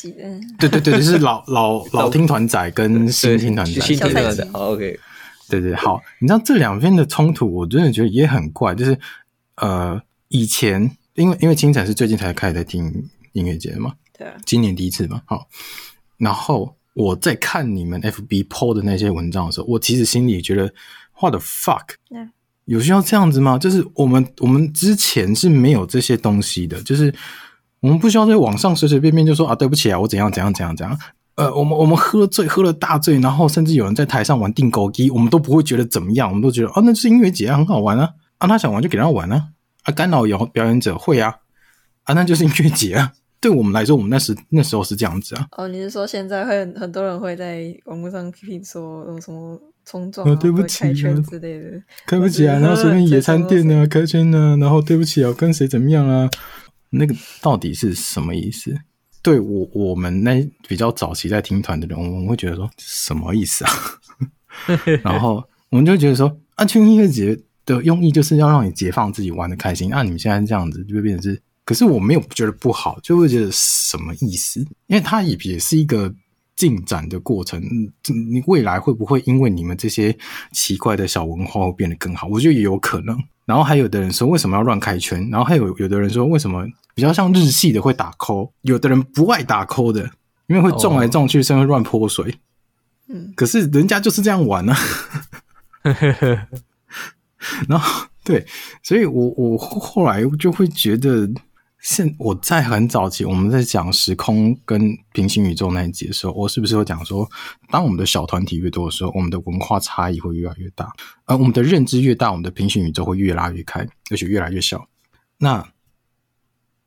[0.60, 4.47] 对对对，就是老老老听团仔跟新听团仔，新听团仔。
[4.53, 4.99] 好，OK。
[5.47, 8.73] 对对，好，你知道这两边的冲突，我真的觉得也很怪。
[8.73, 8.97] 就是，
[9.58, 12.91] 呃，以前因为因为清晨是最近才开始在听
[13.34, 15.47] 音乐节嘛，对，今年第一次嘛，好。
[16.17, 20.73] 然后我在看你们 FB PO 的那些文章的时候，我其实心里觉得
[21.19, 21.89] ，What the fuck？
[22.65, 23.58] 有需要这样子吗？
[23.58, 27.13] 就是我们我们之前是没有这些东西的，就是
[27.80, 30.97] 我们不需要在网上随随便便就说啊，对不起啊，我怎样怎样怎样怎样。
[31.36, 39.49] 呃，我们我们喝醉，喝了大醉，然后甚至有人在台上玩钉孤枝，我们都不会觉得怎么样，我们都觉得啊，那是音乐节啊，很好玩啊，啊，他想玩就给他玩啊，
[39.84, 41.36] 啊，干扰有表演者会啊，
[42.04, 45.45] 啊，那就是音乐节啊，对我们来说，我们那时那时候是这样子啊。
[45.58, 56.29] 哦，你是说现在会很多人会在网络上批评说有什么冲撞、啊哦，对不起、啊，开圈之类的，对不起啊，然后随便野餐店啊，开圈啊，然后对不起啊，跟谁怎么样啊，
[56.89, 58.75] 那个到底是什么意思？
[59.21, 63.71] 对我我们那比较早期在听团的人，我们会觉得说什么意思啊？
[65.03, 69.89] 然后我们就觉得说，啊，去音乐节的用意就是要让你解放自己，玩的开心。
[69.89, 74.59] 那、啊、你们现在这样子就会变成是，可是我没有觉得不好，就会觉得什么意思？
[74.87, 76.13] 因为它也也是一个
[76.55, 77.61] 进展的过程。
[77.61, 80.17] 你未来会不会因为你们这些
[80.51, 82.27] 奇怪的小文化会变得更好？
[82.27, 83.17] 我觉得也有可能。
[83.45, 85.29] 然后还有的人说，为什么要乱开圈？
[85.29, 86.65] 然后还有有的人说，为什么？
[86.95, 90.09] 比较像日系的会打 call，有的人不爱打 call 的，
[90.47, 92.33] 因为会撞来撞去，甚至会乱泼水。
[93.09, 94.77] 嗯，可是人家就是这样玩啊。
[97.67, 98.43] 然后对，
[98.81, 101.29] 所以我我后来就会觉得，
[101.85, 107.29] 现我在很早期我们在讲时空跟平行宇宙那一集的时候，我是不是会讲说，
[107.69, 110.91] 当我们的小团体越多的时候，我们的文化差异会越来越大，
[111.25, 114.89] 而我们的认知越大，我们的平行宇宙会越拉越开，而且越来越小。
[115.37, 115.71] 那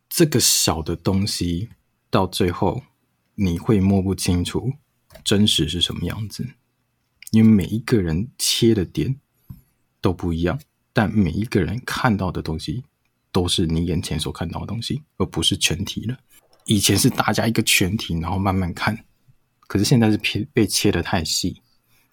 [0.09, 1.69] 这个小的东西
[2.11, 2.83] 到最后
[3.37, 4.73] 你会摸不清楚
[5.23, 6.45] 真实是什么样子，
[7.31, 9.15] 因为每一个人切的点
[10.01, 10.59] 都不一样，
[10.93, 12.83] 但每一个人看到的东西
[13.39, 16.19] 都是你眼前所看到的东西，而不是全体了。
[16.65, 18.99] 以前是大家一个全体，然后慢慢看，
[19.69, 21.63] 可是现在是被被切得太细，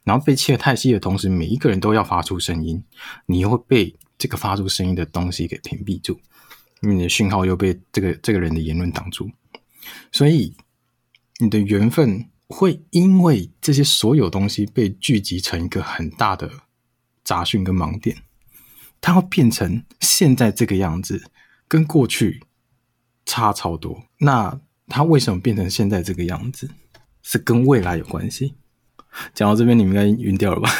[0.04, 2.84] 然后被切得太细的同时，每一个人都要发出声音，
[3.26, 6.20] 你又会被这个发出声音的东西给屏蔽住，
[6.82, 9.28] 你的讯号又被这个这个人的言论挡住，
[10.12, 10.56] 所以
[11.40, 16.52] 你的缘分会因为这些所有东西被聚集成一个很大的
[17.24, 18.16] 杂讯跟盲点，
[19.06, 21.30] 它会变成现在这个样子，
[21.68, 22.42] 跟过去
[23.24, 24.04] 差超多。
[24.18, 26.72] 那它为什么变成现在这个样子？
[27.22, 28.56] 是跟未来有关系。
[29.36, 30.72] 讲到这边，你们应该晕掉了吧？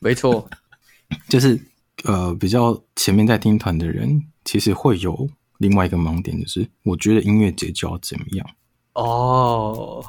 [0.00, 0.48] 没错，
[1.28, 1.60] 就是
[2.04, 8.46] 呃，比较前面在听团的人，其实会有另外一个盲点，就是我觉得音乐节就要怎么样
[8.94, 10.02] 哦。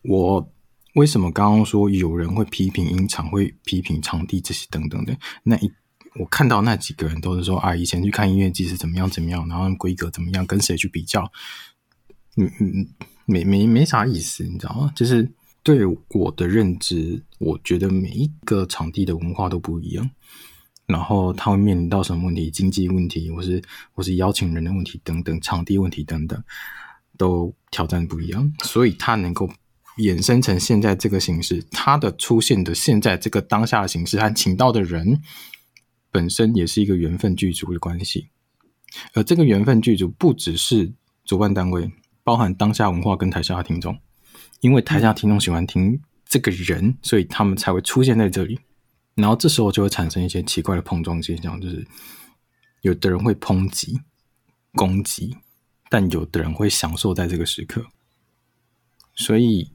[0.00, 0.50] 我
[0.94, 5.14] 为什么刚刚说有人会批评音场，会批评场地这些等等的？
[5.42, 5.70] 那一
[6.18, 11.30] 我看到那几个人都是说啊，以前去看音乐季是怎么样怎么样，然后规格怎么样，跟谁去比较？
[12.36, 12.88] 嗯嗯，
[13.26, 14.92] 没没没啥意思，你知道吗？
[14.94, 15.30] 就是。
[15.66, 20.10] 对我的认知，我觉得每一个场地的文化都不一样，
[20.84, 23.62] 然后他会面临到什么问题，经济问题，或是
[23.94, 26.38] 或是邀请人的问题等等，场地问题等等，
[27.16, 29.48] 都挑战不一样，所以他能够
[29.96, 35.18] 衍生成现在这个形式，它的出现的现在这个当下的形式和请到的人
[36.14, 38.28] 本身也是一个缘分剧组的关系，
[39.14, 40.92] 而这个缘分剧组不只是
[41.24, 41.90] 主办单位，
[42.22, 43.98] 包含当下文化跟台下的听众。
[44.60, 48.60] 因为台下听众喜欢听这个人，所以他们才会出现在这里。
[49.16, 51.84] 然后这时候就会产生一些奇怪的碰撞现象，就是
[52.82, 54.00] 有的人会抨击、
[54.74, 55.36] 攻击，
[55.90, 57.84] 但有的人会享受在这个时刻。
[59.16, 59.72] 所以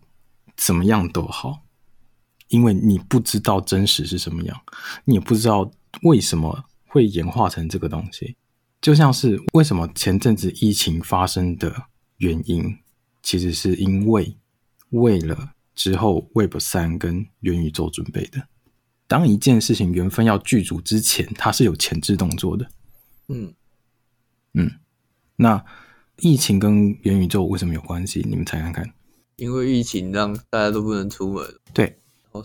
[0.56, 1.66] 怎么样都好，
[2.48, 4.62] 因为你不知道真实是什么样，
[5.04, 5.70] 你也不知道
[6.04, 8.36] 为什么会演化成这个东西。
[8.82, 11.74] 就像是为什么前阵子疫情发生的
[12.18, 12.78] 原因，
[13.22, 14.36] 其实是因为。
[14.92, 18.48] 为了之后 Web 三跟元宇宙准备的，
[19.06, 22.68] 当一件事情缘分要具足之前，它是有前置动作的。
[23.28, 23.54] 嗯
[24.56, 24.72] 嗯，
[25.36, 25.64] 那
[26.22, 28.26] 疫情跟元宇宙为什么有关系？
[28.28, 28.92] 你们猜看看。
[29.36, 31.46] 因为疫情让大家都不能出门。
[31.72, 32.00] 对，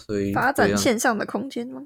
[0.06, 1.80] 所以发展线上的空间吗？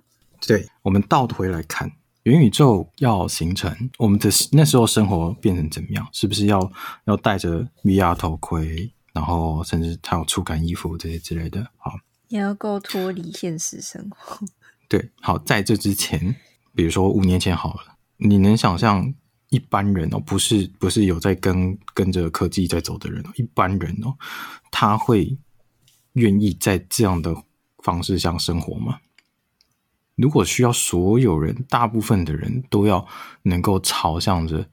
[0.47, 1.91] 对，我们倒回来看，
[2.23, 6.09] 元宇宙要形成，我们的那时候生活变成怎么样？
[6.13, 6.71] 是不是要
[7.05, 8.93] 要戴着 VR 头盔？
[9.15, 11.93] 然后甚至他有触感衣服这些之类的，好，
[12.29, 14.47] 也要够脱离现实生活。
[14.89, 16.37] 对，好，在这之前，
[16.73, 19.13] 比如说五年前好了，你能想象
[19.49, 24.15] 一般人哦，不是不是有在跟跟着科技在走的人哦，一般人哦，
[24.71, 25.37] 他会
[26.13, 27.35] 愿意在这样的
[27.83, 29.01] 方式上生活吗？
[30.19, 33.07] 如果需要所有人，大部分的人都要
[33.45, 34.69] 能够朝向着。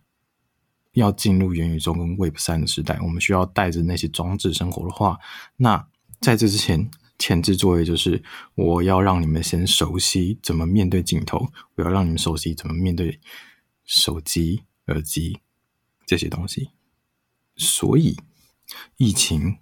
[0.96, 5.20] 要进入元宇宙跟 Web 三的时代，我们需要带着那些装置生活的话，
[5.58, 5.86] 那
[6.22, 8.24] 在这之前前置作业就是
[8.56, 13.20] 我要让你们先熟悉怎么面对镜头，我要让你们熟悉怎么面对
[13.84, 15.40] 手机、耳机
[16.06, 16.70] 这些东西。
[17.58, 18.16] 所以，
[18.96, 19.58] 疫情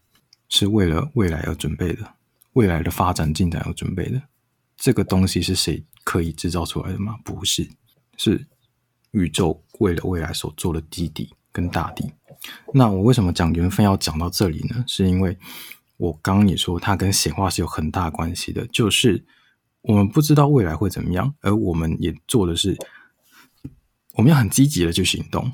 [0.47, 2.13] 是为了未来而准备的，
[2.53, 4.21] 未来的发展进展而准备的。
[4.75, 7.17] 这个东西是谁可以制造出来的吗？
[7.23, 7.69] 不是，
[8.17, 8.47] 是。
[9.11, 12.11] 宇宙为了未来所做的基底跟大地，
[12.73, 14.83] 那我为什么讲缘分要讲到这里呢？
[14.87, 15.37] 是因为
[15.97, 19.23] 我刚刚也说它跟显化是有很大关系的，就是
[19.83, 22.75] 我们不知道未来会怎么样，而我们也做的是
[24.15, 25.53] 我们要很积极的去行动，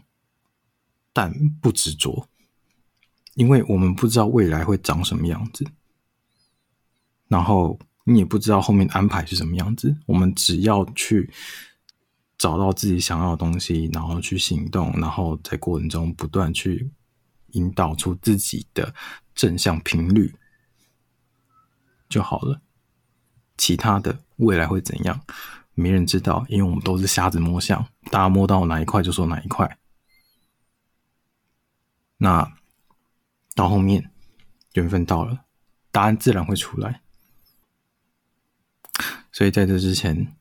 [1.12, 2.30] 但不执着，
[3.36, 5.68] 因为我们不知道未来会长什么样子，
[7.28, 7.78] 然后
[8.10, 11.32] 你也不知道后面的安排是什么样子，我们只要去。
[12.40, 16.90] 找到自己想要的东西，然后去行动，然后在过程中不断去
[17.48, 18.96] 引导出自己的
[19.36, 20.34] 正向频率
[22.08, 22.62] 就好了。
[23.58, 25.20] 其他的未来会怎样，
[25.74, 29.78] 没人知道，因为我们都是瞎子摸象，大家摸到哪一块就说哪一块。
[32.20, 32.50] 那
[33.54, 34.10] 到后面
[34.76, 35.44] 缘分到了，
[35.92, 37.02] 答案自然会出来。
[39.32, 40.34] 所以在这之前。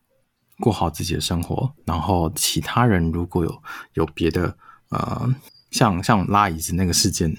[0.61, 3.63] 过好自己的生活，然后其他人如果有
[3.93, 4.59] 有别的
[4.89, 5.33] 呃，
[5.71, 7.33] 像像拉椅子那个事件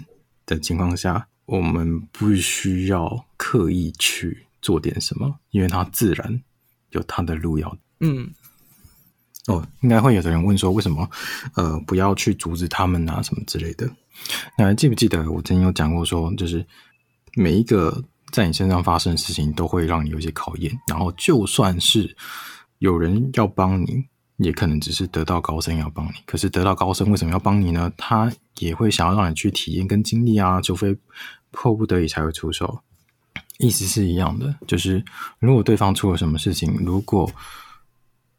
[0.45, 6.41] 的情况下，我们不需要刻意去做点什么，因为他自然
[6.91, 7.77] 有他的路要。
[7.99, 8.31] 嗯，
[9.47, 11.09] 哦，应该会有的人问说，为什么
[11.55, 13.85] 呃不要去阻止他们啊什么之类的？
[14.57, 16.65] 那还记不记得我曾经有讲过说，就是
[17.35, 22.15] 每一个在你身上发生的事情都会让你有些考验，然后就算是。
[22.79, 24.05] 有人要帮你，
[24.37, 26.11] 也可能只是得道高僧要帮你。
[26.25, 27.91] 可是得道高僧为什么要帮你呢？
[27.97, 30.97] 他也会想要让你去体验跟经历啊，除非
[31.51, 32.79] 迫不得已才会出手。
[33.57, 35.03] 意思是一样的，就是
[35.39, 37.29] 如果对方出了什么事情，如果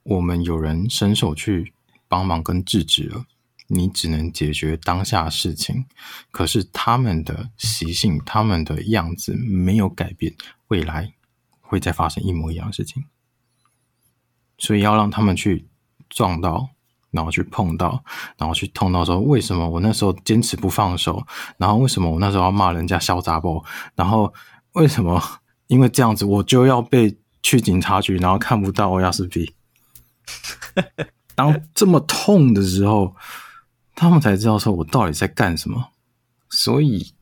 [0.04, 1.74] 我们有人伸手去
[2.08, 3.22] 帮忙跟制止了，
[3.70, 5.86] 你只能解决当下事情，
[6.30, 10.34] 可是他们的习性、他们的样子没有改变，
[10.68, 11.14] 未来
[11.60, 13.04] 会再发生一模一样的事情，
[14.58, 15.68] 所以要让他们去
[16.08, 16.70] 撞到。
[17.12, 18.04] 然后去碰到，
[18.38, 21.26] 然后去痛到说，为什么我那时候坚持不放手？
[21.56, 23.64] 然后为什么我那时候要骂人家小杂包？
[23.96, 24.32] 然后
[24.74, 25.20] 为什么
[25.66, 29.52] 因为这样子我就要被去警察局，然后看不到我亚斯皮？
[31.34, 33.16] 当这么痛的时候，
[34.00, 35.90] 他们才知道说我到底在干什么。
[36.48, 37.12] 所以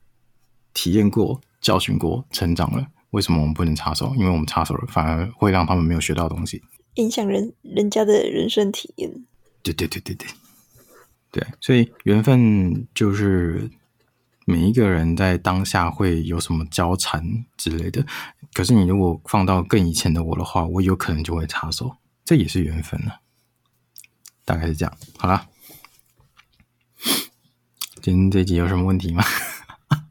[0.73, 4.15] 体验过、教训过、成长了，为什么我们不能插手？
[4.15, 6.63] 因为我们插手了，反而会让他们没有学到东西，
[6.95, 9.13] 影响人人家的人生体验。
[9.65, 10.29] 对对对对对，
[11.33, 13.69] 对，所以缘分就是
[14.47, 18.07] 每一个人在当下会有什么交缠之类的。
[18.55, 23.21] 可是你如果放到更以前的我的话，我有可能就会插手，这也是缘分了。
[24.45, 24.97] 大概是这样。
[25.19, 25.45] 好啦，
[28.09, 29.23] 今天这集有什么问题吗？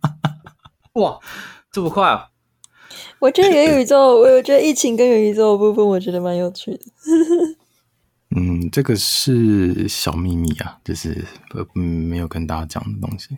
[0.93, 1.17] 哇，
[1.71, 2.29] 这么快啊！
[3.17, 6.79] 我觉得元宇宙，我觉得疫情跟元宇宙的部分，我觉得蛮有趣的。
[8.37, 11.25] 嗯，这个是小秘密啊，就是
[11.73, 13.35] 嗯没有跟大家讲的东西，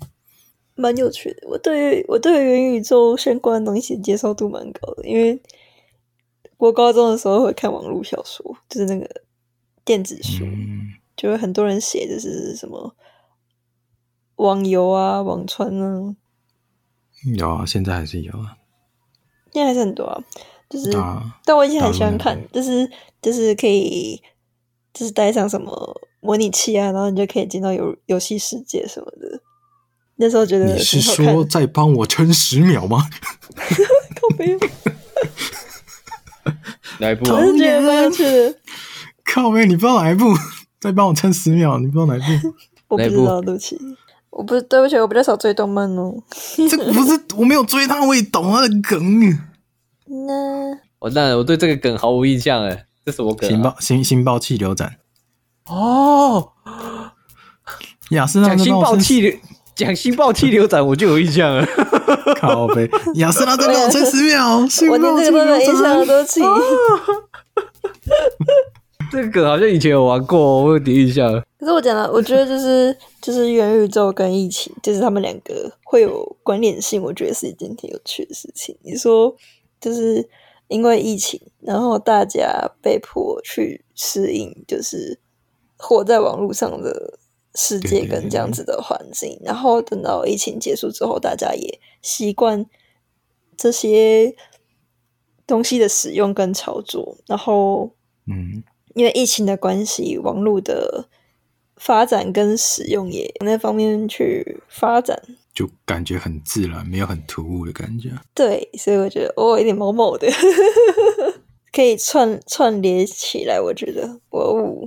[0.75, 1.47] 蛮有趣的。
[1.47, 5.41] 我对于我对于元宇宙相关的东西接受度蛮高的，因为
[6.57, 9.09] 我高中的时候会看网络小说，就是那个
[9.85, 12.93] 电子书，嗯、就会很多人写的是什么
[14.39, 16.15] 网游啊、网传啊，
[17.37, 18.57] 有啊，现在还是有啊，
[19.53, 20.21] 现在还是很多啊，
[20.69, 22.89] 就是，啊、但我以前很喜欢看，就是
[23.21, 24.21] 就是可以。
[24.91, 29.39] 就是带上什么模拟器啊，然后你就可以进到游游戏世界什么的。
[30.15, 33.07] 那时候觉得你是说再帮我撑十秒吗？
[34.19, 34.57] 靠背，
[36.99, 37.35] 哪一部啊？
[37.35, 38.55] 我是觉得蛮有趣的。
[39.23, 40.25] 靠背，你不知道哪一部？
[40.81, 42.53] 再帮我撑十秒，你不知道哪一部？
[42.87, 43.77] 我不知道，对不起，
[44.31, 46.13] 我不是对不起，我比较少追动漫哦。
[46.69, 49.37] 这 不是我没有追他，我也懂他的梗。
[50.05, 52.85] 那我当然我对这个梗毫无印象哎。
[53.05, 53.49] 这是我梗、啊。
[53.49, 54.97] 星爆星星爆气流斩
[55.67, 56.51] 哦，
[58.11, 59.33] 雅斯娜讲星爆气流
[59.75, 61.65] 讲星爆气流斩，我就有印象了。
[62.39, 64.59] 靠北，亚丝娜再帮我撑十秒，
[64.91, 66.41] 我连这个都没印象都起。
[69.11, 71.31] 这个好像以前有玩过，我有点印象。
[71.59, 78.77] 可是我讲了，我觉得就是 就是元宇宙跟疫情，就是他们两个会有关联性，我觉得是一件挺有趣的事情。
[78.81, 79.35] 你说
[79.81, 80.29] 就是。
[80.69, 85.19] 因为疫情，然后大家被迫去适应，就是
[85.77, 87.17] 活在网络上的
[87.55, 89.29] 世界跟这样子的环境。
[89.29, 92.63] 对对对，然后等到疫情结束之后，大家也习惯
[93.57, 94.35] 这些
[95.47, 97.17] 东西的使用跟操作。
[97.25, 97.89] 然后，
[98.27, 98.63] 嗯，
[98.95, 101.05] 因为疫情的关系，网络的
[101.77, 105.21] 发展跟使用也那方面去发展。
[105.53, 108.11] 就感觉很自然，没有很突兀的感觉。
[108.33, 110.27] 对，所以我觉得哦，有点某某的，
[111.73, 113.59] 可以串串联起来。
[113.59, 114.79] 我觉得哦，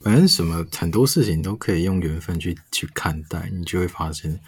[0.00, 4.40] 反正什么很多事情都可以用缘分去去看待，你就会发现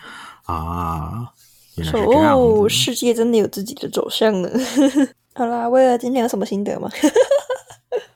[0.47, 1.29] 啊，
[1.77, 4.51] 原来是这样哦，世界真的有自己的走向呢。
[5.35, 6.91] 好啦，威尔今天有什么心得吗？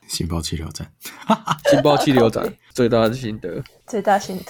[0.09, 0.91] 星爆气流斩，
[1.71, 4.45] 星爆气流斩，最大的心得，最大心得。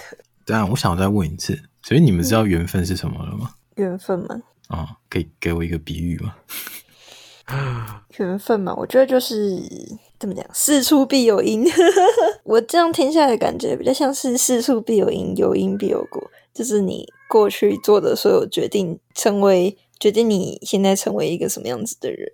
[0.45, 1.61] 对啊，我想再问一次。
[1.83, 3.51] 所以你们知道缘分是什么了吗？
[3.75, 4.41] 缘分吗？
[4.67, 6.35] 啊、哦，可以给我一个比喻吗？
[8.17, 9.59] 缘分嘛，我觉得就是
[10.19, 11.65] 怎么讲，事出必有因。
[12.43, 16.21] 我这样听下来的感觉比较像是事出必有因，有因必有果。
[16.53, 22.31] 就是你过去做的所有决定，成为决定你现在成为一个什么样子的人，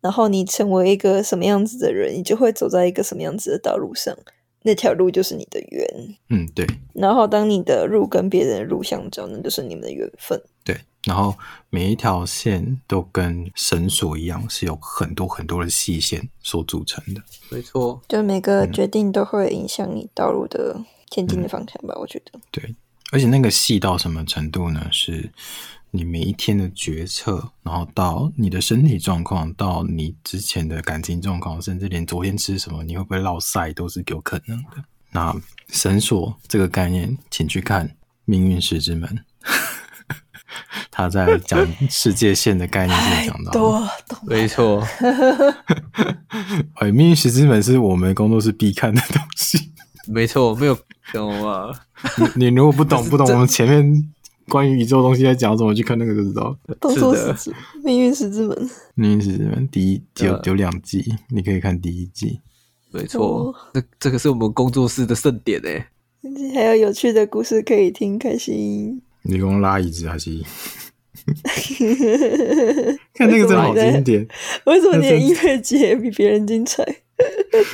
[0.00, 4.16] 然后你成为一个什么样子的人，你就会走在一个什么样子的道路上。
[4.62, 6.66] 那条路就是你的缘，嗯，对。
[6.92, 10.40] 然后当你的路跟别人的路相交，那就是你们的缘分。
[10.64, 10.76] 对。
[11.04, 11.32] 然后
[11.70, 17.22] 每一条线都跟绳索一样，是有很多很多的细线所组成的。
[17.50, 20.76] 没错，就每个决定都会影响你道路的
[21.08, 21.94] 前进的方向吧？
[21.96, 22.38] 嗯、我觉得。
[22.50, 22.74] 对，
[23.12, 24.88] 而且那个细到什么程度呢？
[24.90, 25.30] 是。
[25.90, 34.84] 你每一天的决策，然后到你的身体状况，到你之前的感情状况，甚至连昨天吃什么，你会不会落赛，都是有可能的。
[35.12, 35.34] 那
[35.68, 37.88] 绳索这个概念，请去看
[38.26, 39.08] 《命运石之门》，
[40.90, 43.88] 他在讲世界线的概念是讲到多，
[44.26, 44.86] 没错。
[46.76, 49.72] 哎，《命运石之门》是我们工作室必看的东西，
[50.06, 50.78] 没错，没有
[51.14, 51.72] 懂啊。
[52.36, 54.12] 你你如果不懂不懂，我们前面。
[54.48, 56.56] 关于宇宙东西在讲什么，去看那个就知道。
[56.80, 62.40] 动作十字命运十字门，命运十字门第一有有两季，你可以看第一季。
[62.90, 65.86] 没错，这这个是我们工作室的盛典诶。
[66.54, 69.00] 还有有趣的故事可以听，开心。
[69.22, 70.42] 你用拉椅子还是？
[73.12, 74.26] 看那个真的好经典。
[74.64, 76.82] 为什么你的音乐节比别人精彩？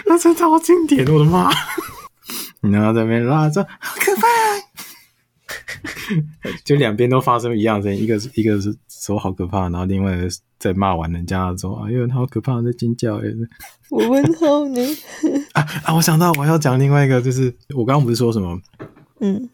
[0.06, 1.50] 那真的好经典，我的妈！
[2.62, 4.22] 你要在那边拉着，好可怕。
[6.64, 10.28] 就两边都发生一样的声音，一个是一个是说好可怕，然后另外一个
[10.58, 13.20] 在骂完人家说哎呦好可怕，在尖叫。
[13.90, 14.80] 我问候你？
[15.52, 15.94] 啊啊！
[15.94, 18.60] 我想到我要讲另外一个，就是我刚刚不是说什么？
[19.20, 19.48] 嗯，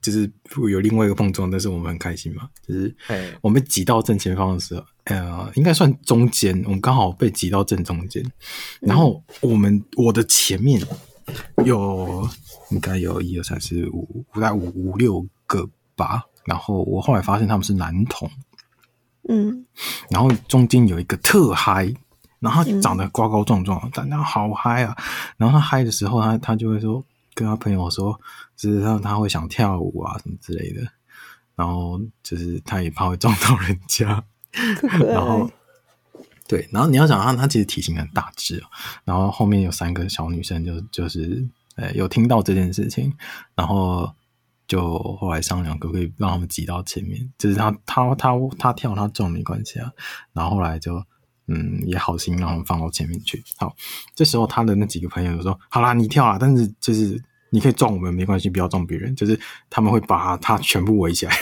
[0.00, 0.30] 就是
[0.70, 2.48] 有另外一个碰撞，但是我们很开心嘛。
[2.66, 2.94] 就是
[3.40, 8.24] 我们挤到正前方的时候，呃，应该算中间，我们刚好被挤到正中间。
[8.80, 10.80] 然后我们我的前面
[11.64, 12.28] 有。
[12.70, 15.22] 应该有一二三四五，大概五五六
[15.52, 16.24] 个吧。
[16.44, 18.28] 然后我后来发现他们是男同，
[19.28, 19.64] 嗯，
[20.10, 21.94] 然后中间有一个特嗨，
[22.40, 24.96] 然后他长得高高壮壮，但他好嗨啊！
[25.36, 28.18] 然后他嗨的时候，他他就会说跟他朋友说，
[28.56, 30.82] 就是他他会想跳舞啊什么之类的。
[31.54, 34.24] 然后就是他也怕会撞到人家，
[35.06, 35.48] 然后
[36.48, 38.60] 对，然后你要想他他其实体型很大只，
[39.04, 41.48] 然后后面有三个小女生就就是。
[41.74, 43.10] 呃，有听到这件事情，
[43.54, 44.14] 然后
[44.66, 49.90] 就后来商量可不可以让他们挤到前面，就是他他他他跳他撞没关系啊，
[50.32, 50.94] 然后后来就
[51.48, 53.42] 嗯也好心让他们放到前面去。
[53.58, 53.74] 好，
[54.14, 59.38] 这时候他的那几个朋友就说：“好啦，你跳啦，但是就是你可以撞我们没关系，不要撞别人。”就是
[59.68, 61.36] 他们会把他全部围起来，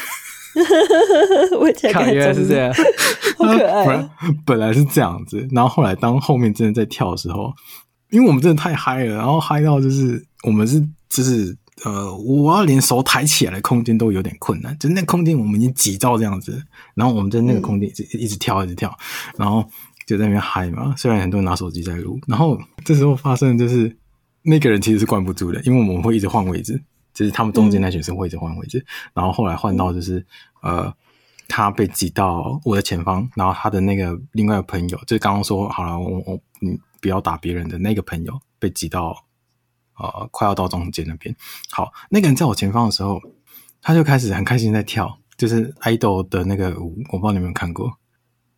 [2.13, 2.75] 原来是这样，
[3.39, 4.11] 好可爱。
[4.45, 7.53] 本来是这样子，然后后来当后面真的在跳的时候。
[8.11, 16.63] 因为我们真的太嗨了，然后嗨到就是我们是就是呃，我要连手抬起来的空间都有点困难，就那空间我们已经挤到这样子，
[16.95, 18.95] 然后我们在那个空间一直一直跳一直跳，
[19.37, 19.65] 然后
[20.07, 20.95] 就在那边嗨嘛。
[20.97, 23.97] 虽然很多人拿手机在录，然后这时候发生的就是
[24.43, 26.83] 那个人其实是关不住的，因为我们会一直换位置，
[27.15, 30.25] 就是他们中间那群是会一直换位置，嗯、然后后来换到就是
[30.63, 30.93] 呃，
[31.49, 36.79] 他被挤到我的前方，然后他的那个另外一个朋友就是刚刚说好了，我我嗯。
[37.03, 39.17] 不要打别人的那个朋友被挤到，
[40.01, 41.35] 呃，快要到中间那边。
[41.71, 43.21] 好，那个人在我前方的时候，
[43.83, 47.93] 他就开始很开心在跳，就是爱豆的那个舞，我不知道你们有没有看过，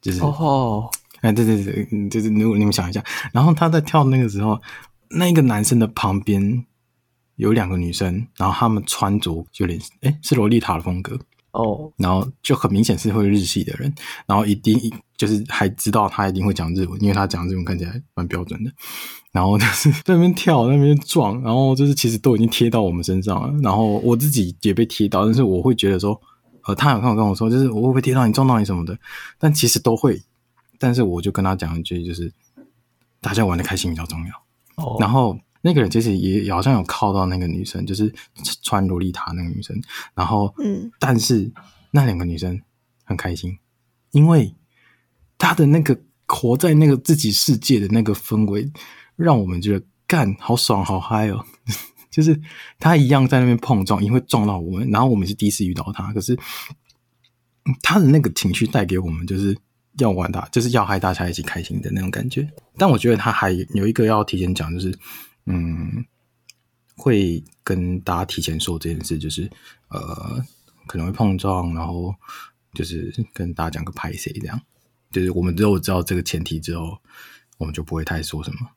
[0.01, 0.90] 就是哦，
[1.20, 1.30] 哎、oh.
[1.30, 4.61] 欸，对对对，就是如果你们想一下，然后他在跳那个时候，
[5.11, 6.64] 那个男生的旁边
[7.36, 11.18] 有两个女生，然后他们穿着有点哎、欸，是洛丽塔的风格。
[11.53, 11.92] 哦，oh.
[11.96, 13.94] 然后就很明显是会日系的人，
[14.26, 14.78] 然后一定
[15.16, 18.70] 就是还知道他一定会讲日文，因为他讲日文看起来蛮标准的。
[19.32, 23.61] 然后就是在那边跳，在那边撞，然后就是其实都已经贴到我们身上了。
[23.62, 26.20] 然后我自己也被贴到，但是我会觉得说，
[26.64, 28.98] 呃，他有看我跟我说，就是我会不会贴到你撞到你什么的？
[29.38, 30.20] 但其实都会。
[30.78, 32.32] 但是我就跟他讲一句，就是
[33.20, 34.34] 大家玩的开心比较重要。
[34.76, 35.03] 哦，oh.
[35.03, 35.38] 然后。
[35.64, 38.12] 那个人其实也好像有靠到那个女生，就是
[38.62, 39.80] 穿洛丽塔那个女生。
[40.12, 41.50] 然后，嗯，但是
[41.92, 42.60] 那两个女生
[43.04, 43.56] 很开心，
[44.10, 44.52] 因为
[45.38, 45.96] 她的那个
[46.26, 48.68] 活在那个自己世界的那个氛围，
[49.14, 51.44] 让我们觉得干好爽好嗨哦！
[52.10, 52.38] 就是
[52.80, 56.36] 她一样在那边碰撞，因为撞到我们，然后我们是第一次遇到她，可是
[57.80, 59.56] 她的那个情绪带给我们，就是
[59.98, 62.50] 要玩她，就是要害大家一起开心的那种感觉。
[62.76, 64.92] 但我觉得她还有一个要提前讲，就是。
[65.47, 66.05] 嗯，
[66.97, 69.51] 会跟大家提前说这件事，就是
[69.88, 70.40] 呃，
[70.86, 72.14] 可能会碰撞，然后
[72.74, 74.61] 就是跟大家讲个拍谁这样，
[75.11, 76.97] 就是我们只有知道这个前提之后，
[77.59, 78.68] 我们就不会太说什么。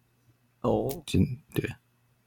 [0.61, 1.20] 哦，就
[1.53, 1.70] 对，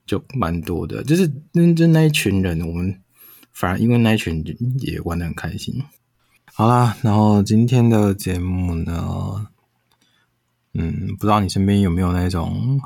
[0.07, 3.03] 就蛮多的，就是那就那一群人，我们
[3.53, 5.83] 反而因为那一群人也玩的很开心。
[6.55, 9.49] 好啦，然后今天的节目呢，
[10.75, 12.81] 嗯，不知道你身边有没有那种。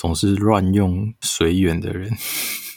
[0.00, 2.10] 总是乱用随缘的人，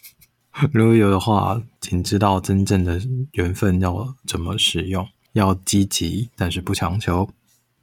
[0.74, 3.02] 如果有的话，请知道真正的
[3.32, 7.30] 缘分要怎么使用，要积极，但是不强求。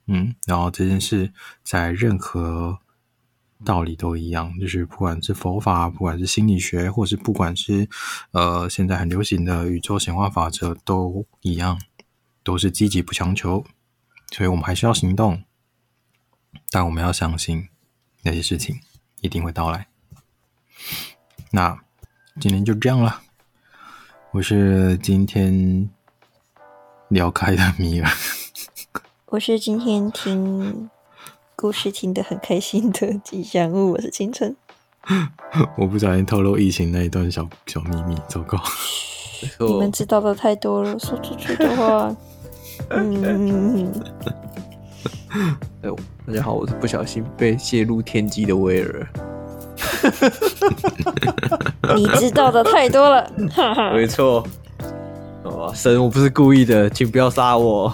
[0.08, 1.32] 嗯，然后这件事
[1.62, 2.80] 在任何
[3.64, 7.88] 道理都一样，就是不管是佛法，不管是心理学，或是不管是
[8.32, 11.80] 呃现在很流行的宇宙显化法则，都一样，
[12.44, 13.64] 都是积极不强求。
[14.32, 15.42] 所以我们还是要行动，
[16.70, 17.68] 但我们要相信
[18.22, 18.76] 那些事情。
[19.20, 19.86] 一定会到来。
[21.50, 21.78] 那
[22.40, 23.20] 今天就这样了。
[24.32, 25.90] 我是今天
[27.08, 28.10] 聊开的米尔。
[29.26, 30.88] 我是今天听
[31.54, 33.92] 故事听得很开心的吉祥物。
[33.92, 34.56] 我是青春。
[35.76, 38.58] 我不小心透露疫情那一段小小秘密，糟糕。
[39.58, 42.14] 你们知道的太多了，说出去的话，
[42.90, 43.92] 嗯。
[45.82, 45.96] 哎呦，
[46.26, 49.06] 大家好，我是不小心被泄露天机的威尔。
[51.96, 53.30] 你知道的太多了，
[53.94, 54.46] 没错。
[55.42, 57.92] 哦，神，我不是故意的，请不要杀我，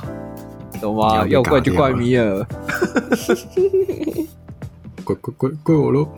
[0.81, 1.27] 懂吗？
[1.29, 2.47] 要怪就怪米尔。
[5.05, 6.09] 怪怪怪怪我喽。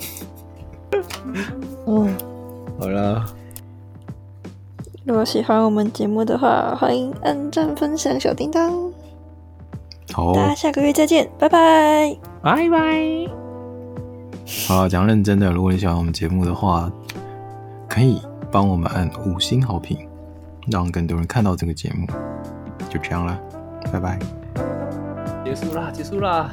[1.86, 2.16] 嗯，
[2.80, 3.24] 好了。
[5.04, 8.72] 如果喜欢我们节目的话，欢迎按赞、分享、小叮当。
[10.18, 13.30] 好，大家下个月再见，拜拜，拜拜。
[14.66, 16.90] 好，讲认真的，如果你喜欢我们节目的话，
[17.88, 19.96] 可以帮我们按五星好评，
[20.72, 22.04] 让更多人看到这个节目。
[22.90, 23.38] 就这样了，
[23.92, 24.18] 拜拜。
[25.44, 26.50] 结束啦，结束啦。